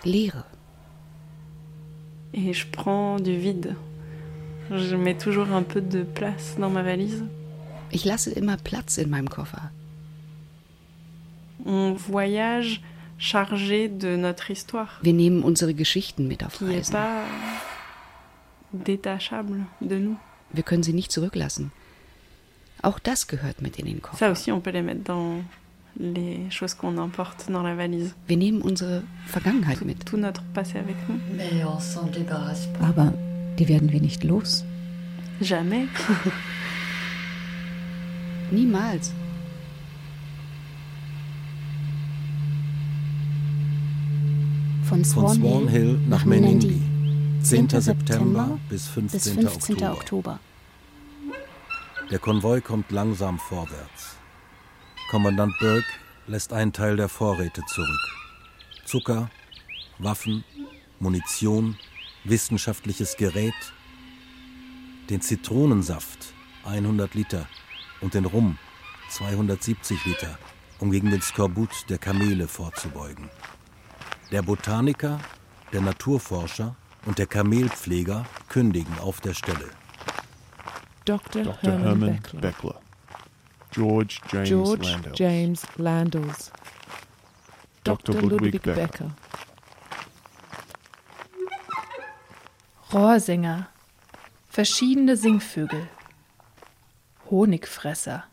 [0.05, 0.45] Leere.
[2.33, 3.75] Et je prends du vide.
[4.71, 7.25] Je mets toujours un peu de place dans ma valise.
[7.91, 9.73] Ich lasse immer Platz in meinem Koffer.
[11.67, 12.81] On voyage
[13.19, 16.93] chargé de notre histoire, Wir nehmen unsere Geschichten mit auf qui n'est Reisen.
[16.93, 17.25] pas
[18.73, 20.17] détachable de nous.
[20.53, 21.73] Wir können sie nicht zurücklassen.
[22.83, 24.27] Auch das gehört mit in den Koffer.
[24.27, 25.45] Ça aussi, on peut les mettre dans
[25.99, 28.15] les choses qu'on emporte dans la valise.
[28.27, 30.07] Wir nehmen unsere Vergangenheit mit.
[30.07, 31.19] Tout notre passé avec nous.
[31.37, 32.87] Mais on s'en débarrasse pas.
[32.87, 33.13] Aber
[33.59, 34.65] die werden wir nicht los.
[35.41, 35.87] Jamais.
[38.51, 39.13] Niemals.
[44.85, 46.81] Von Von Swan, Swan Hill nach Menindee.
[47.43, 47.69] 10.
[47.69, 47.81] 10.
[47.81, 49.19] September bis 15.
[49.19, 49.77] bis 15.
[49.77, 49.93] Oktober.
[49.93, 50.41] Oktober.
[52.11, 54.17] Der Konvoi kommt langsam vorwärts.
[55.11, 55.87] Kommandant Burke
[56.27, 58.09] lässt einen Teil der Vorräte zurück.
[58.85, 59.31] Zucker,
[59.99, 60.45] Waffen,
[60.99, 61.77] Munition,
[62.25, 63.55] wissenschaftliches Gerät,
[65.09, 67.47] den Zitronensaft 100 Liter
[68.01, 68.59] und den Rum
[69.09, 70.39] 270 Liter,
[70.79, 73.31] um gegen den Skorbut der Kamele vorzubeugen.
[74.31, 75.19] Der Botaniker,
[75.73, 79.71] der Naturforscher und der Kamelpfleger kündigen auf der Stelle.
[81.05, 81.43] Dr.
[81.45, 81.73] Dr.
[81.73, 82.41] Herman, Herman Beckler.
[82.41, 82.81] Beckler.
[83.71, 85.11] George James George Landau.
[85.15, 86.53] James Landals.
[87.85, 88.15] Dr.
[88.15, 88.23] Dr.
[88.31, 88.75] Ludwig Ludwig Becker.
[88.75, 89.11] Becker.
[92.93, 93.69] Rohrsänger,
[94.49, 95.89] verschiedene Singvögel,
[97.31, 98.25] Honigfresser,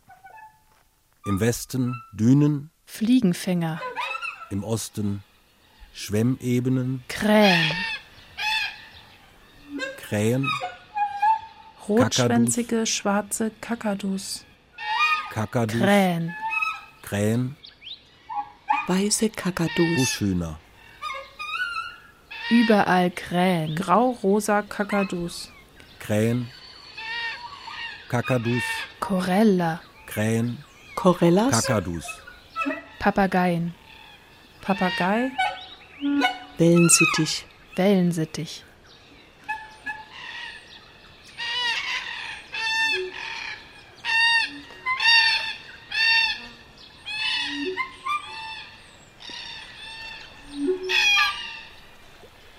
[1.26, 3.80] Im Westen Dünen, Fliegenfänger,
[4.50, 5.24] im Osten
[5.94, 7.72] Schwemmebenen, Krähen,
[10.08, 10.50] Krähen,
[11.88, 14.46] rotschwänzige schwarze Kakadus,
[15.32, 16.36] Kakadus, Krähen,
[17.02, 17.58] Krähen,
[18.88, 19.98] Weiße Kakadus.
[19.98, 20.58] Buschhühner.
[22.50, 23.76] Überall Krähen.
[23.76, 25.52] Grau-rosa Kakadus.
[26.00, 26.48] Krähen.
[28.08, 28.64] Kakadus.
[29.02, 29.82] Korella.
[30.06, 30.64] Krähen.
[30.96, 31.66] Korellas.
[31.66, 32.06] Kakadus.
[33.00, 33.76] Papageien.
[34.62, 35.32] Papagei.
[36.58, 37.46] Wellensittich.
[37.76, 38.64] Wellensittich.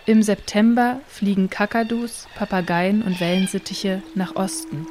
[0.08, 4.86] Im September fliegen Kakadus, Papageien und Wellensittiche nach Osten.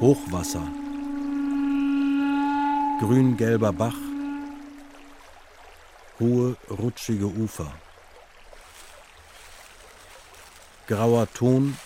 [0.00, 0.66] Hochwasser.
[2.98, 3.94] Grün-gelber Bach.
[6.18, 7.72] Hohe, rutschige Ufer.
[10.88, 11.76] Grauer Ton.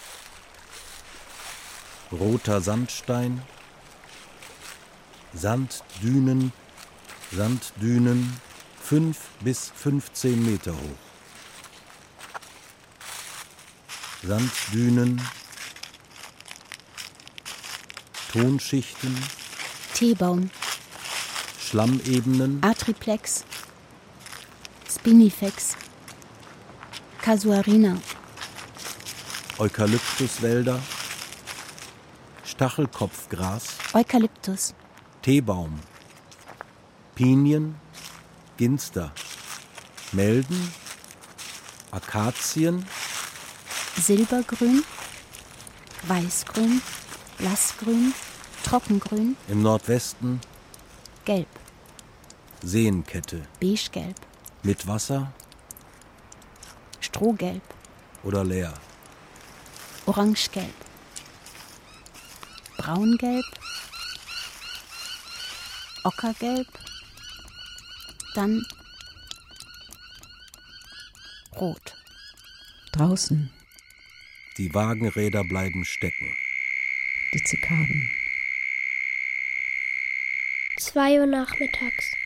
[2.11, 3.43] Roter Sandstein.
[5.35, 6.53] Sanddünen,
[7.31, 8.41] Sanddünen,
[8.83, 11.09] fünf bis 15 Meter hoch.
[14.23, 15.21] Sanddünen,
[18.33, 19.17] Tonschichten,
[19.95, 20.51] Teebaum,
[21.61, 23.45] Schlammebenen, Atriplex,
[24.91, 25.77] Spinifex,
[27.23, 27.99] Casuarina,
[29.59, 30.81] Eukalyptuswälder,
[32.45, 34.75] Stachelkopfgras, Eukalyptus,
[35.29, 35.79] Teebaum,
[37.15, 37.75] Pinien,
[38.57, 39.13] Ginster,
[40.13, 40.73] Melden,
[41.93, 42.87] Akazien,
[44.01, 44.83] Silbergrün,
[46.09, 46.81] Weißgrün,
[47.39, 48.15] Blassgrün,
[48.65, 50.41] Trockengrün, im Nordwesten.
[51.27, 51.47] Gelb,
[52.65, 54.17] Seenkette, Beigegelb,
[54.63, 55.31] mit Wasser.
[57.01, 57.63] Strohgelb,
[58.25, 58.73] oder leer,
[60.07, 60.73] Orangegelb,
[62.79, 63.58] Braungelb,
[66.05, 66.69] Ockergelb,
[68.35, 68.65] dann
[71.57, 71.95] Rot.
[72.93, 73.51] Draußen
[74.59, 76.37] die Wagenräder bleiben stecken.
[77.33, 78.11] die Zikaden.
[80.79, 82.17] Zwei Uhr nachmittags.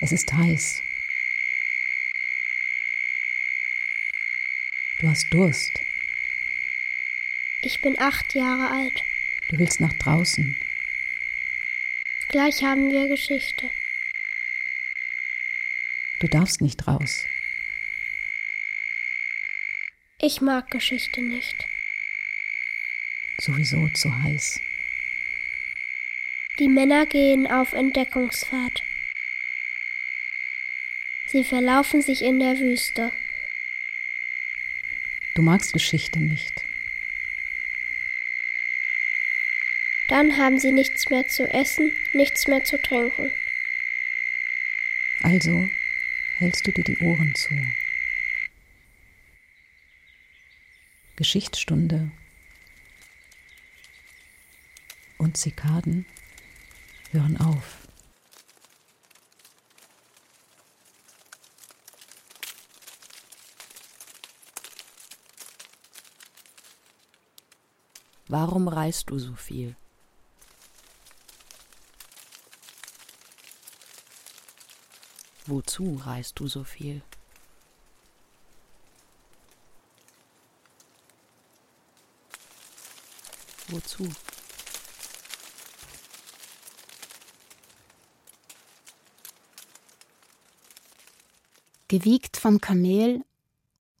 [0.00, 0.82] Es ist heiß.
[5.00, 5.80] Du hast Durst.
[7.62, 9.02] Ich bin acht Jahre alt.
[9.48, 10.56] Du willst nach draußen.
[12.32, 13.68] Gleich haben wir Geschichte.
[16.20, 17.26] Du darfst nicht raus.
[20.18, 21.68] Ich mag Geschichte nicht.
[23.36, 24.60] Sowieso zu heiß.
[26.58, 28.82] Die Männer gehen auf Entdeckungsfahrt.
[31.26, 33.12] Sie verlaufen sich in der Wüste.
[35.34, 36.61] Du magst Geschichte nicht.
[40.12, 43.32] Dann haben sie nichts mehr zu essen, nichts mehr zu trinken.
[45.22, 45.70] Also
[46.36, 47.54] hältst du dir die Ohren zu.
[51.16, 52.10] Geschichtsstunde
[55.16, 56.04] und Zikaden
[57.12, 57.78] hören auf.
[68.28, 69.74] Warum reist du so viel?
[75.46, 77.02] Wozu reist du so viel?
[83.68, 84.08] Wozu?
[91.88, 93.24] Gewiegt vom Kamel,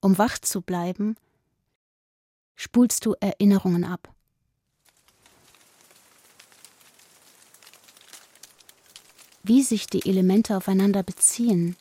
[0.00, 1.16] um wach zu bleiben,
[2.54, 4.11] spulst du Erinnerungen ab.
[9.44, 11.76] Wie sich die Elemente aufeinander beziehen,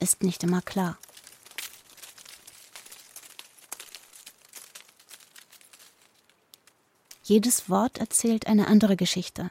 [0.00, 0.98] ist nicht immer klar.
[7.22, 9.50] Jedes Wort erzählt eine andere Geschichte.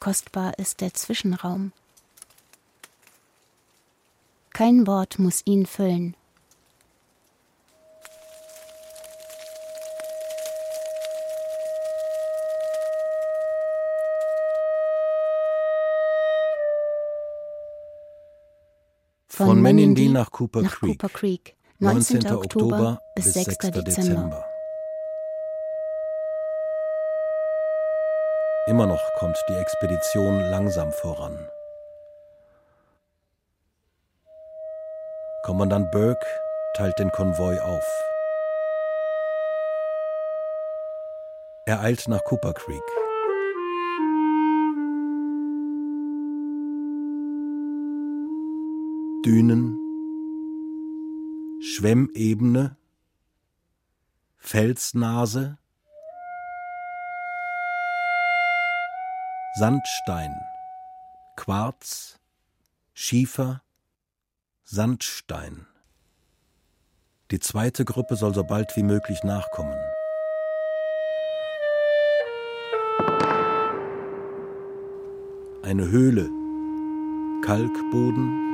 [0.00, 1.72] Kostbar ist der Zwischenraum.
[4.52, 6.16] Kein Wort muss ihn füllen.
[19.54, 20.98] Von Menindee nach Cooper nach Creek.
[20.98, 22.26] Cooper Creek, 19.
[22.26, 23.56] Oktober bis 6.
[23.70, 24.44] Dezember.
[28.66, 31.38] Im Immer noch kommt die Expedition langsam voran.
[35.44, 36.26] Kommandant Burke
[36.76, 38.02] teilt den Konvoi auf.
[41.66, 43.03] Er eilt nach Cooper Creek.
[49.24, 49.78] Dünen,
[51.62, 52.76] Schwemmebene,
[54.36, 55.56] Felsnase,
[59.54, 60.34] Sandstein,
[61.36, 62.20] Quarz,
[62.92, 63.62] Schiefer,
[64.64, 65.66] Sandstein.
[67.30, 69.78] Die zweite Gruppe soll so bald wie möglich nachkommen.
[75.62, 76.28] Eine Höhle,
[77.40, 78.53] Kalkboden,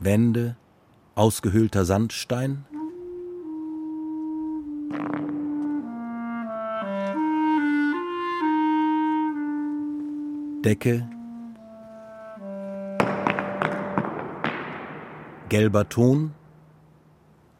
[0.00, 0.56] Wände,
[1.14, 2.64] ausgehöhlter Sandstein,
[10.64, 11.08] Decke,
[15.48, 16.32] gelber Ton,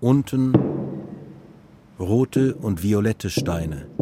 [0.00, 0.52] unten
[1.98, 3.97] rote und violette Steine.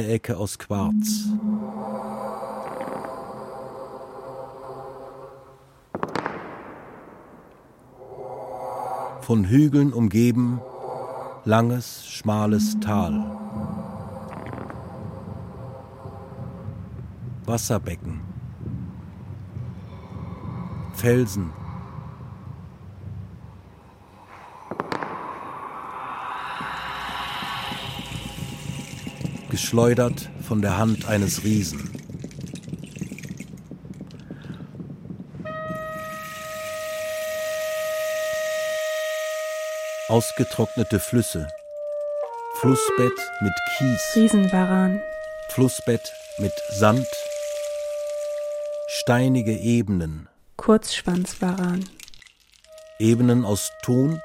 [0.00, 1.28] Dreiecke aus Quarz.
[9.20, 10.62] Von Hügeln umgeben,
[11.44, 13.12] langes, schmales Tal.
[17.44, 18.22] Wasserbecken.
[20.94, 21.52] Felsen.
[29.60, 31.90] Geschleudert von der Hand eines Riesen.
[40.08, 41.46] Ausgetrocknete Flüsse.
[42.60, 44.00] Flussbett mit Kies.
[44.16, 45.02] Riesenvaran.
[45.50, 47.06] Flussbett mit Sand.
[48.88, 50.30] Steinige Ebenen.
[50.56, 51.84] Kurzschwanzvaran.
[52.98, 54.22] Ebenen aus Ton.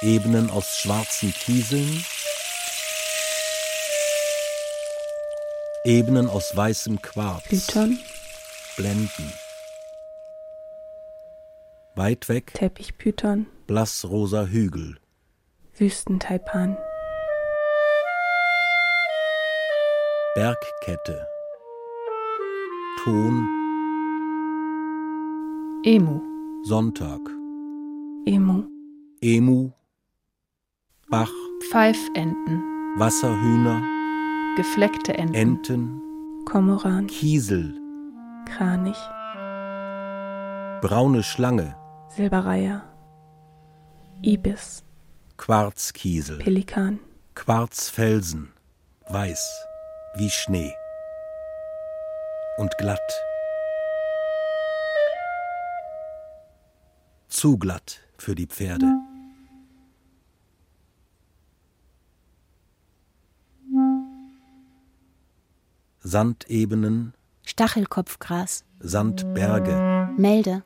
[0.00, 2.04] Ebenen aus schwarzen Kieseln.
[5.86, 7.44] Ebenen aus weißem Quarz.
[7.44, 7.98] Python.
[8.78, 9.32] Blenden.
[11.94, 13.46] Weit weg Teppichpython.
[13.66, 14.96] blassrosa Hügel.
[15.76, 16.78] Wüstentaipan.
[20.34, 21.26] Bergkette.
[23.04, 23.46] Ton.
[25.84, 26.20] Emu.
[26.64, 27.20] Sonntag.
[28.24, 28.64] Emu.
[29.20, 29.70] Emu.
[31.10, 31.30] Bach.
[31.68, 32.62] Pfeifenten.
[32.96, 33.93] Wasserhühner.
[34.56, 35.34] Gefleckte Enten.
[35.34, 36.02] Enten.
[36.44, 37.08] Kormoran.
[37.08, 37.74] Kiesel.
[38.46, 39.00] Kranich.
[40.80, 41.74] Braune Schlange.
[42.10, 42.82] Silbereier.
[44.22, 44.84] Ibis.
[45.38, 46.38] Quarzkiesel.
[46.38, 47.00] Pelikan.
[47.34, 48.52] Quarzfelsen.
[49.08, 49.66] Weiß
[50.14, 50.72] wie Schnee.
[52.56, 53.00] Und glatt.
[57.26, 58.86] Zu glatt für die Pferde.
[66.14, 67.12] Sandebenen,
[67.44, 70.62] Stachelkopfgras, Sandberge, Melde,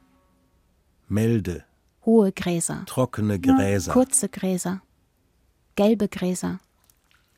[1.09, 1.65] Melde,
[2.05, 4.83] hohe Gräser, trockene Gräser, kurze Gräser,
[5.75, 6.59] gelbe Gräser,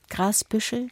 [0.09, 0.89] Grasbüschel,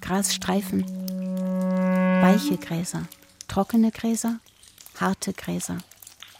[0.00, 3.04] Grasstreifen, weiche Gräser,
[3.46, 4.40] trockene Gräser,
[4.98, 5.78] harte Gräser,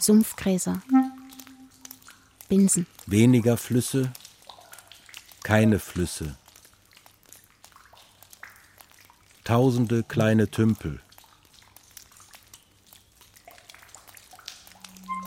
[0.00, 0.82] Sumpfgräser,
[2.48, 4.12] Binsen, weniger Flüsse,
[5.44, 6.34] keine Flüsse.
[9.44, 11.00] Tausende kleine Tümpel.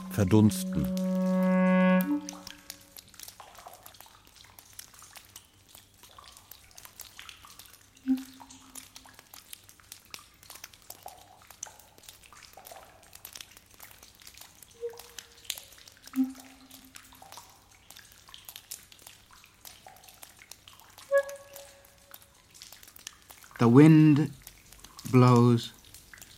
[0.09, 1.06] Verdunsten.
[23.77, 24.31] Wind
[25.11, 25.71] blows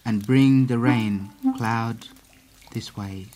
[0.03, 2.05] and bring the rain cloud
[2.73, 3.27] this way.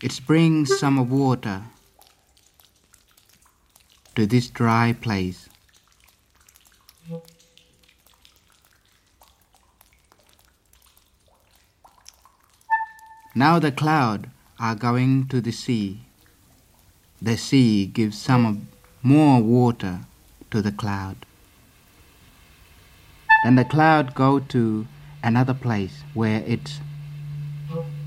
[0.00, 1.64] it brings some water
[4.20, 5.48] to this dry place.
[13.34, 16.02] Now the cloud are going to the sea.
[17.22, 18.68] The sea gives some
[19.02, 20.00] more water
[20.50, 21.24] to the cloud.
[23.42, 24.86] Then the cloud go to
[25.22, 26.78] another place where it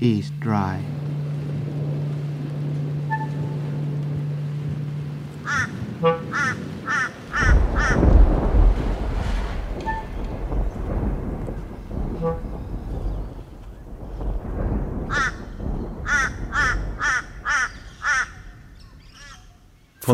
[0.00, 0.84] is dry.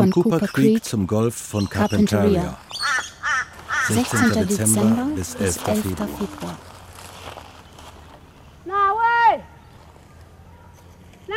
[0.01, 2.57] Von, Cooper, Creek, zum Golf von Carpentaria.
[3.87, 4.31] 16.
[4.31, 5.61] Dezember bis 11.
[5.61, 6.57] Februar.
[8.65, 9.43] Na ơi
[11.27, 11.35] Na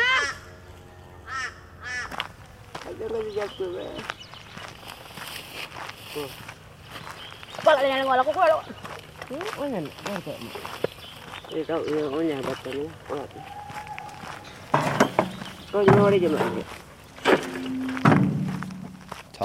[7.64, 7.82] Bala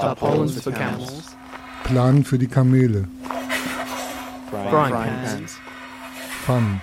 [0.00, 1.36] Tarpaulins for camels.
[1.84, 3.06] Plan für die Kamele.
[4.50, 5.58] Frying pans.
[6.44, 6.80] Pfannen.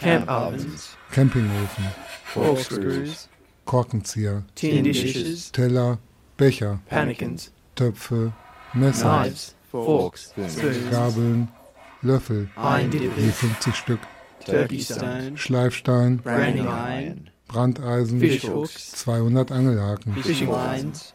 [0.00, 0.96] Camp ovens.
[1.10, 1.84] Campingofen.
[2.34, 3.28] Corkscrews.
[3.64, 4.44] Korkenzieher.
[4.54, 5.50] Tin dishes.
[5.52, 5.98] Teller.
[6.36, 6.80] Becher.
[6.88, 7.50] Pannikins.
[7.74, 8.32] Töpfe.
[8.74, 9.22] Messer.
[9.22, 9.54] Knives.
[9.70, 10.30] Forks.
[10.30, 10.90] Spoons.
[10.90, 11.48] Gabeln.
[12.02, 12.48] Löffel.
[13.16, 14.00] Je 50 Stück.
[14.44, 15.36] Turkey stone.
[15.36, 16.18] Schleifstein.
[16.18, 17.30] Branding iron.
[17.48, 18.20] Brandeisen.
[18.20, 18.92] Fishhooks.
[18.92, 20.14] 200 Angelhaken.
[20.22, 21.14] Fishing lines.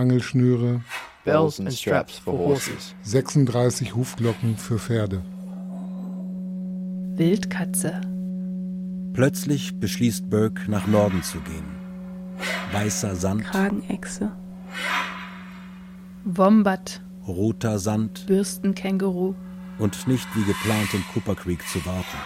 [0.00, 0.80] Angelschnüre.
[1.24, 2.94] Bells and straps for horses.
[3.02, 5.22] 36 Hufglocken für Pferde.
[7.16, 8.00] Wildkatze.
[9.12, 11.64] Plötzlich beschließt Burke, nach Norden zu gehen.
[12.72, 14.32] Weißer Sand, Kragenechse.
[16.24, 17.02] Wombat.
[17.26, 19.34] roter Sand Bürstenkänguru.
[19.78, 22.18] und nicht wie geplant in Cooper Creek zu warten.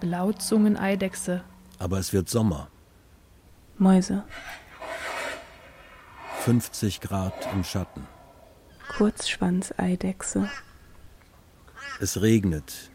[0.00, 1.42] Blauzungeneidechse.
[1.78, 2.68] Aber es wird Sommer,
[3.78, 4.24] Mäuse.
[6.44, 8.06] 50 Grad im Schatten.
[8.98, 10.50] Kurzschwanzeidechse.
[12.00, 12.90] Es regnet,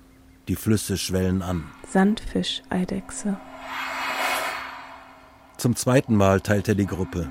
[0.47, 1.63] die Flüsse schwellen an.
[1.91, 3.39] Sandfischeidechse.
[5.57, 7.27] Zum zweiten Mal teilt er die Gruppe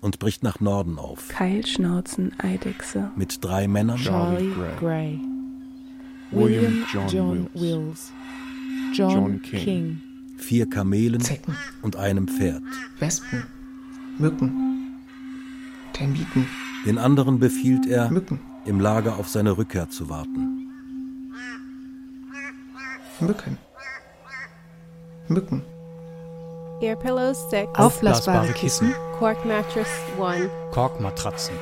[0.00, 1.28] und bricht nach Norden auf.
[1.28, 3.12] Keilschnauzeneidechse.
[3.14, 5.20] Mit drei Männern, Charlie Gray.
[6.32, 8.10] William John, John Wills.
[8.92, 9.64] John, John King.
[9.64, 10.02] King.
[10.38, 11.56] vier Kamelen Zecken.
[11.82, 12.62] und einem Pferd.
[12.98, 13.44] Wespen,
[14.18, 15.02] Mücken,
[15.92, 16.46] Termiten,
[16.86, 20.70] Den anderen befiehlt er, Mücken, im Lager auf seine Rückkehr zu warten.
[23.20, 23.58] Mücken,
[25.28, 25.62] Mücken,
[26.80, 27.78] Ear pillows 6.
[27.78, 28.94] Aufblasbare Kissen.
[29.18, 29.88] Cork mattress
[30.22, 30.48] 1.
[30.72, 31.54] Korkmatratzen,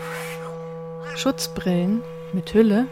[1.17, 2.03] Schutzbrillen
[2.33, 2.87] mit Hülle.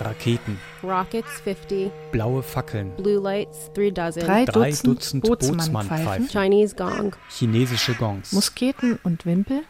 [0.00, 1.90] Raketen, Rockets 50.
[2.10, 4.22] blaue Fackeln, Blue lights 3 dozen.
[4.22, 6.28] Drei drei Dutzend Dutzend Bootsmannpfeifen.
[6.28, 7.14] Chinese gong.
[7.30, 9.62] chinesische Gongs, Musketen und Wimpel.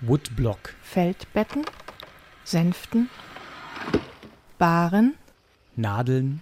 [0.00, 1.64] Woodblock, Feldbetten.
[2.44, 3.10] Sänften.
[4.58, 5.14] Baren.
[5.76, 6.40] Nadeln,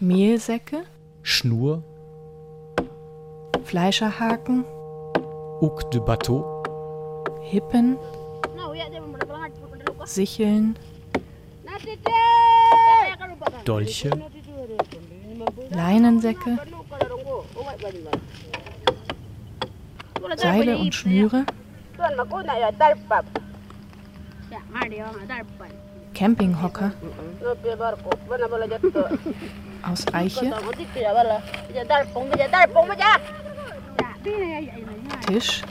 [0.00, 0.84] Mehlsäcke.
[1.22, 1.82] Schnur,
[3.64, 4.64] Fleischerhaken.
[5.60, 6.62] Hook de Bateau,
[7.42, 7.96] Hippen.
[10.04, 10.76] Sicheln.
[13.64, 14.10] Dolche,
[15.70, 16.58] Leinensäcke.
[20.36, 21.44] Seile und Schnüre.
[26.14, 26.92] Campinghocker
[29.82, 30.52] aus Eiche.
[35.26, 35.62] Tisch.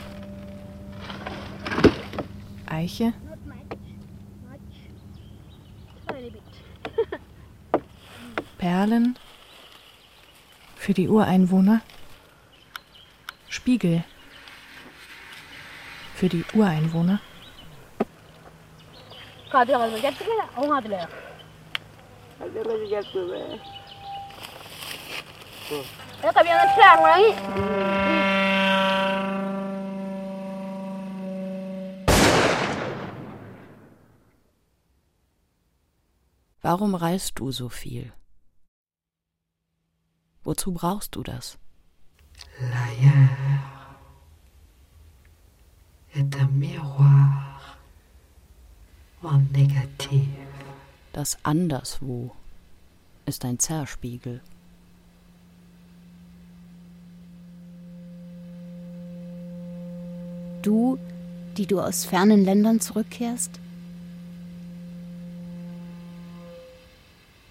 [2.66, 3.12] Eiche.
[8.58, 9.16] Perlen.
[10.76, 11.80] Für die Ureinwohner.
[13.48, 14.04] Spiegel.
[16.14, 17.20] Für die Ureinwohner.
[36.60, 38.12] Warum reist du so viel?
[40.48, 41.58] Wozu brauchst du das?
[42.58, 43.98] L'ailleurs
[46.14, 47.76] est un miroir
[49.22, 50.26] en négatif.
[51.12, 52.30] Das Anderswo
[53.26, 54.40] ist ein Zerspiegel.
[60.62, 60.98] Du,
[61.58, 63.60] die du aus fernen Ländern zurückkehrst?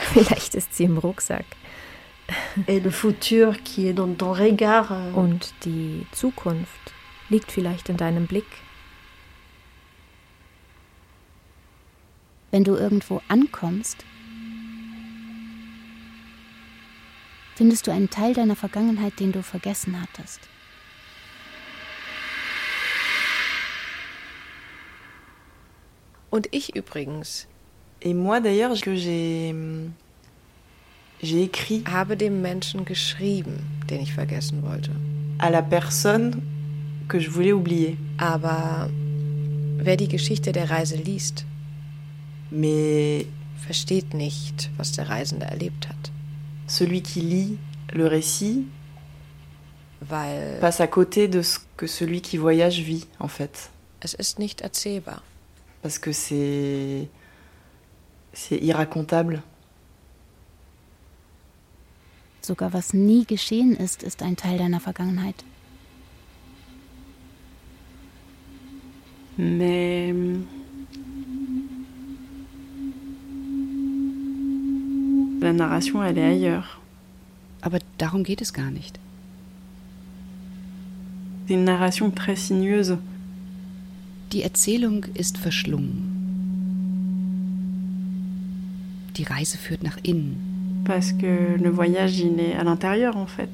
[0.12, 1.44] Vielleicht ist sie im Rucksack.
[2.66, 5.14] Et le futur qui est dans ton regard.
[5.14, 6.92] Und die Zukunft
[7.30, 8.46] liegt vielleicht in deinem Blick.
[12.50, 14.04] Wenn du irgendwo ankommst,
[17.56, 20.40] findest du einen Teil deiner Vergangenheit, den du vergessen hattest.
[26.30, 27.46] Und ich übrigens.
[28.00, 29.54] Et moi d'ailleurs que j'ai
[31.20, 33.58] j'ai écrit habe dem Menschen geschrieben,
[33.90, 34.90] den ich vergessen wollte.
[35.38, 36.42] À la personne
[37.08, 37.96] que je voulais oublier.
[38.18, 38.88] Aber
[39.78, 41.44] wer die Geschichte der Reise liest,
[42.50, 43.26] mais
[43.56, 46.12] versteht nicht, was der Reisende erlebt hat.
[46.68, 47.58] Celui qui lit
[47.92, 48.66] le récit
[50.00, 53.70] Weil passe à côté de ce que celui qui voyage vit en fait.
[54.00, 55.22] Es ist nicht erzählbar.
[55.88, 57.08] Parce que c'est
[58.34, 59.42] c'est irracontable.
[62.42, 65.42] Sogar was nie geschehen ist, ist ein Teil deiner Vergangenheit.
[69.38, 70.12] Mais
[75.40, 76.82] la narration, elle est ailleurs.
[77.62, 79.00] Aber darum geht es gar nicht.
[81.46, 82.98] C'est une narration très sinueuse.
[84.32, 86.18] Die Erzählung ist verschlungen.
[89.16, 90.82] Die Reise führt nach innen.
[90.84, 93.50] Parce que le voyage, il est à l'intérieur en fait.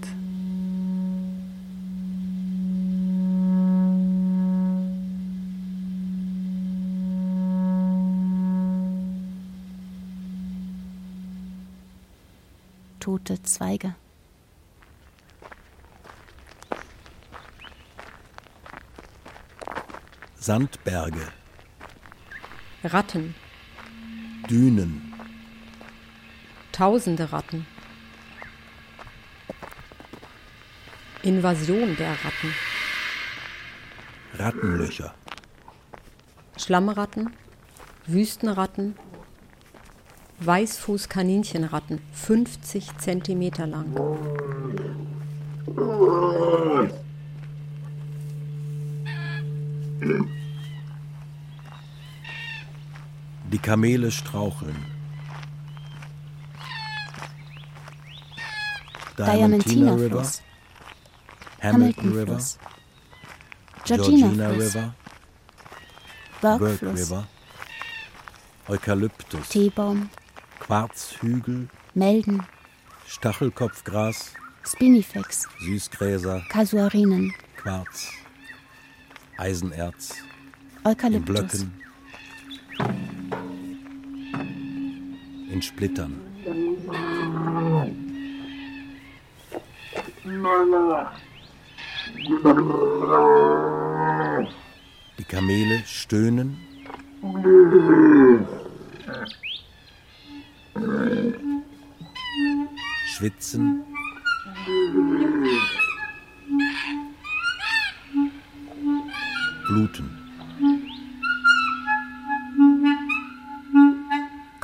[12.98, 13.94] Tote Zweige.
[20.46, 21.26] Sandberge,
[22.82, 23.34] Ratten,
[24.50, 25.14] Dünen,
[26.70, 27.64] tausende Ratten.
[31.22, 32.54] Invasion der Ratten.
[34.34, 35.14] Rattenlöcher,
[36.58, 37.30] Schlammratten,
[38.06, 38.96] Wüstenratten,
[40.40, 43.94] Weißfußkaninchenratten, 50 Zentimeter lang.
[53.64, 54.76] Kamele straucheln.
[59.16, 60.42] Diamantina Fluss,
[61.62, 62.38] Hamilton, River,
[63.86, 64.94] Georgina River,
[66.42, 67.26] Burke River,
[68.68, 70.10] Eukalyptus, Teebaum,
[70.60, 72.42] Quarzhügel, Melden,
[73.06, 78.10] Stachelkopfgras, Spinifex, Süßgräser, Kasuarinen, Quarz,
[79.38, 80.16] Eisenerz,
[80.84, 81.72] Eukalyptus, Blöcken,
[85.54, 86.20] in Splittern.
[95.16, 96.56] Die Kamele stöhnen,
[103.16, 103.84] schwitzen,
[109.68, 110.23] bluten.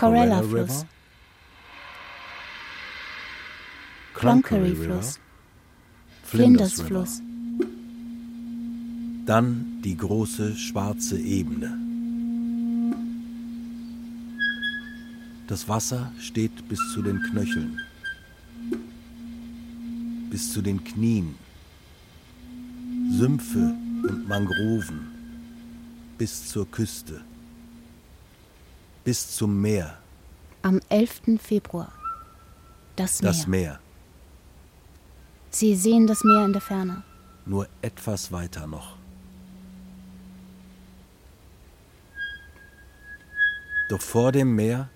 [0.01, 0.89] Corella Corella Fluss, River,
[4.15, 5.19] Cloncurry River, Fluss,
[6.23, 6.87] Flinders River.
[6.87, 7.23] Fluss,
[9.27, 11.77] Dann die große schwarze Ebene.
[15.49, 17.79] Das Wasser steht bis zu den Knöcheln,
[20.31, 21.35] bis zu den Knien.
[23.11, 23.75] Sümpfe
[24.09, 25.13] und Mangroven.
[26.17, 27.21] Bis zur Küste,
[29.11, 29.99] bis zum Meer.
[30.63, 31.41] Am 11.
[31.43, 31.91] Februar.
[32.95, 33.31] Das Meer.
[33.33, 33.81] Das Meer.
[35.51, 37.03] Sie sehen das Meer in der Ferne.
[37.45, 38.97] Nur etwas weiter noch.
[43.89, 44.89] Doch vor dem Meer,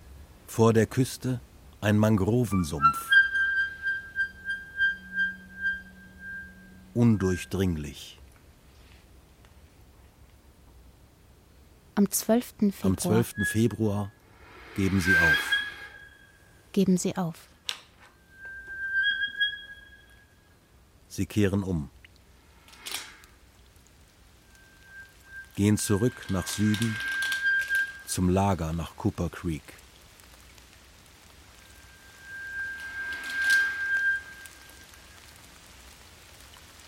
[0.47, 1.41] vor der Küste,
[1.81, 3.01] ein Mangrovensumpf.
[6.95, 8.21] Undurchdringlich.
[11.97, 12.55] Am 12.
[12.59, 12.85] Februar.
[12.85, 13.35] Am 12.
[13.47, 14.13] Februar
[14.77, 15.57] geben sie auf.
[16.73, 17.49] Geben sie auf.
[21.09, 21.91] Sie kehren um.
[25.55, 26.97] Gehen zurück nach Süden
[28.07, 29.63] zum Lager nach Cooper Creek.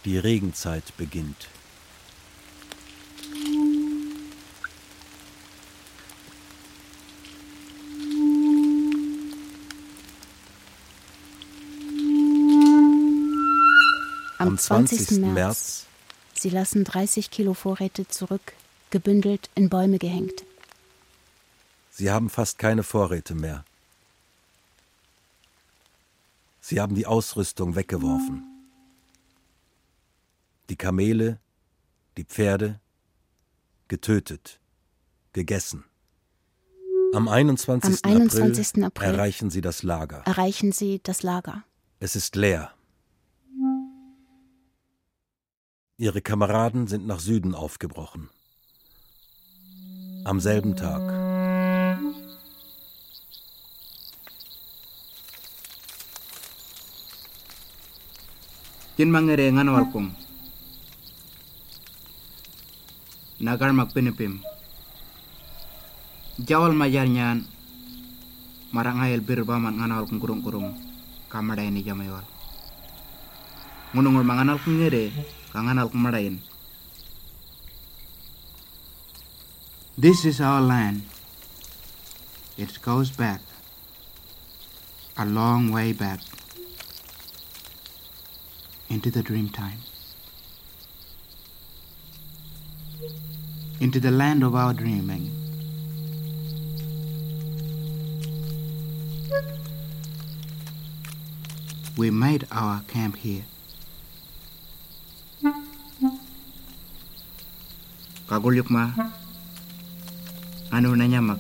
[0.05, 1.49] Die Regenzeit beginnt.
[14.47, 15.19] Am 20.
[15.21, 15.87] März.
[16.35, 18.53] Sie lassen 30 Kilo Vorräte zurück,
[18.91, 20.45] gebündelt in Bäume gehängt.
[21.91, 23.65] Sie haben fast keine Vorräte mehr.
[26.61, 28.45] Sie haben die Ausrüstung weggeworfen.
[30.69, 31.39] Die Kamele,
[32.17, 32.81] die Pferde,
[33.89, 34.59] getötet,
[35.33, 35.85] gegessen.
[37.15, 38.05] Am 21.
[38.05, 38.69] Am 21.
[38.69, 40.23] April, April erreichen sie das Lager.
[40.27, 41.63] Erreichen sie das Lager.
[42.01, 42.76] Es ist leer.
[45.99, 48.29] Ihre Kameraden sind nach Süden aufgebrochen.
[50.25, 51.01] Am selben Tag.
[58.99, 60.13] Yin mangere ngan walkong.
[63.41, 63.73] Nagar.
[66.37, 67.49] Jawal majar nyan.
[68.69, 69.97] Marang hayal birbaman ngan
[74.77, 75.36] ngere.
[79.99, 81.03] This is our land.
[82.59, 83.41] It goes back.
[85.17, 86.21] A long way back.
[88.89, 89.81] into the dream time,
[93.81, 95.33] into the land of our dreaming.
[101.97, 103.45] We made our camp here.
[108.27, 108.91] Kagulyuk ma,
[110.75, 111.39] anu nanya mak,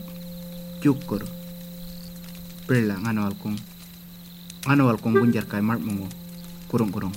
[0.79, 1.27] cukur,
[2.71, 3.59] pila ngano alkung,
[4.63, 6.07] ngano alkung bunjar kai mart mungu,
[6.71, 7.11] kurung kurung.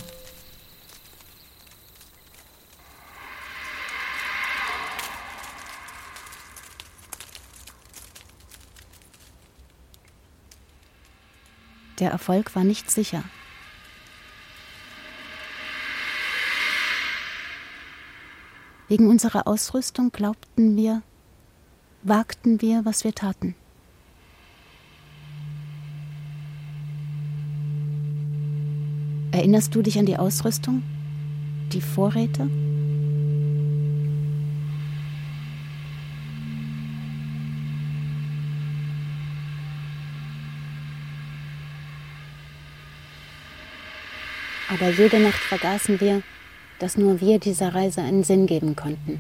[11.99, 13.23] Der Erfolg war nicht sicher.
[18.89, 21.03] Wegen unserer Ausrüstung glaubten wir,
[22.01, 23.53] wagten wir, was wir taten.
[29.31, 30.81] Erinnerst du dich an die Ausrüstung?
[31.71, 32.49] Die Vorräte?
[44.67, 46.23] Aber jede Nacht vergaßen wir,
[46.79, 49.19] dass nur wir dieser Reise einen Sinn geben konnten.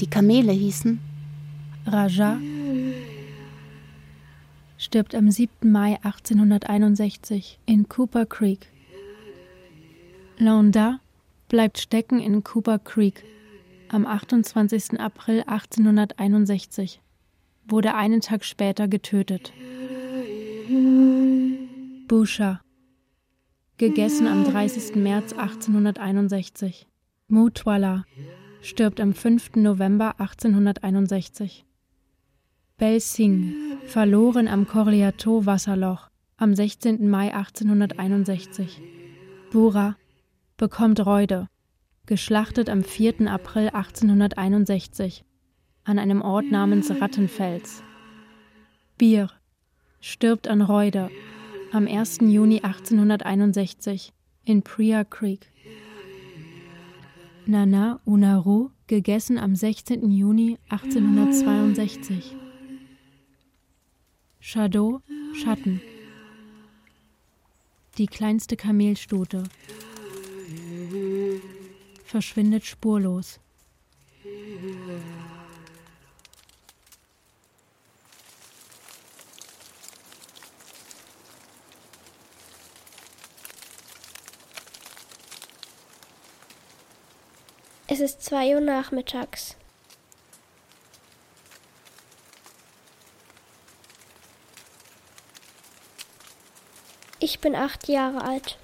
[0.00, 0.98] Die Kamele hießen
[1.86, 2.38] Raja
[4.78, 5.70] stirbt am 7.
[5.70, 8.66] Mai 1861 in Cooper Creek.
[10.38, 11.00] Launda
[11.48, 13.24] bleibt stecken in Cooper Creek
[13.92, 15.00] am 28.
[15.00, 17.00] April 1861,
[17.66, 19.52] wurde einen Tag später getötet.
[22.08, 22.60] Busha,
[23.78, 24.96] gegessen am 30.
[24.96, 26.86] März 1861.
[27.28, 28.04] Mutwala,
[28.62, 29.56] stirbt am 5.
[29.56, 31.64] November 1861.
[32.76, 33.52] Bel Singh,
[33.86, 37.08] verloren am Korliato-Wasserloch am 16.
[37.10, 38.80] Mai 1861.
[39.52, 39.96] Bura,
[40.56, 41.48] bekommt Reude,
[42.10, 43.30] geschlachtet am 4.
[43.30, 45.24] April 1861
[45.84, 47.84] an einem Ort namens Rattenfels.
[48.98, 49.30] Bier
[50.00, 51.08] stirbt an Reude
[51.70, 52.18] am 1.
[52.22, 54.12] Juni 1861
[54.44, 55.52] in Priya Creek.
[57.46, 60.10] Nana Unaru gegessen am 16.
[60.10, 62.34] Juni 1862.
[64.40, 65.00] Shadow
[65.32, 65.80] Schatten.
[67.98, 69.44] Die kleinste Kamelstute
[72.10, 73.38] verschwindet spurlos.
[87.86, 89.56] Es ist zwei Uhr nachmittags.
[97.20, 98.59] Ich bin acht Jahre alt.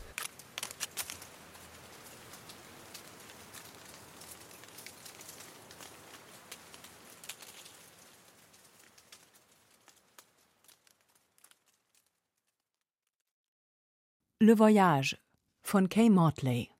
[14.47, 15.17] Le Voyage
[15.61, 16.71] von Kay Mortley.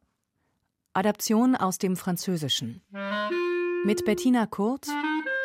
[0.95, 2.81] Adaption aus dem Französischen.
[3.85, 4.87] Mit Bettina Kurt,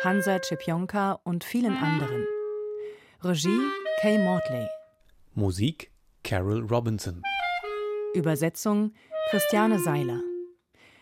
[0.04, 2.24] Hansa Czepionka und vielen anderen.
[3.24, 3.58] Regie
[4.00, 4.68] Kay Mortley.
[5.34, 5.90] Musik
[6.22, 7.24] Carol Robinson.
[8.14, 8.92] Übersetzung
[9.30, 10.20] Christiane Seiler.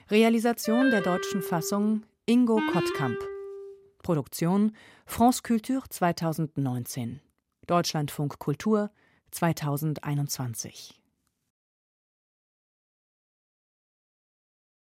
[0.08, 3.18] Realisation der deutschen Fassung Ingo Kottkamp.
[4.02, 7.20] Produktion France Culture 2019.
[7.66, 8.90] Deutschlandfunk Kultur
[9.32, 10.99] 2021.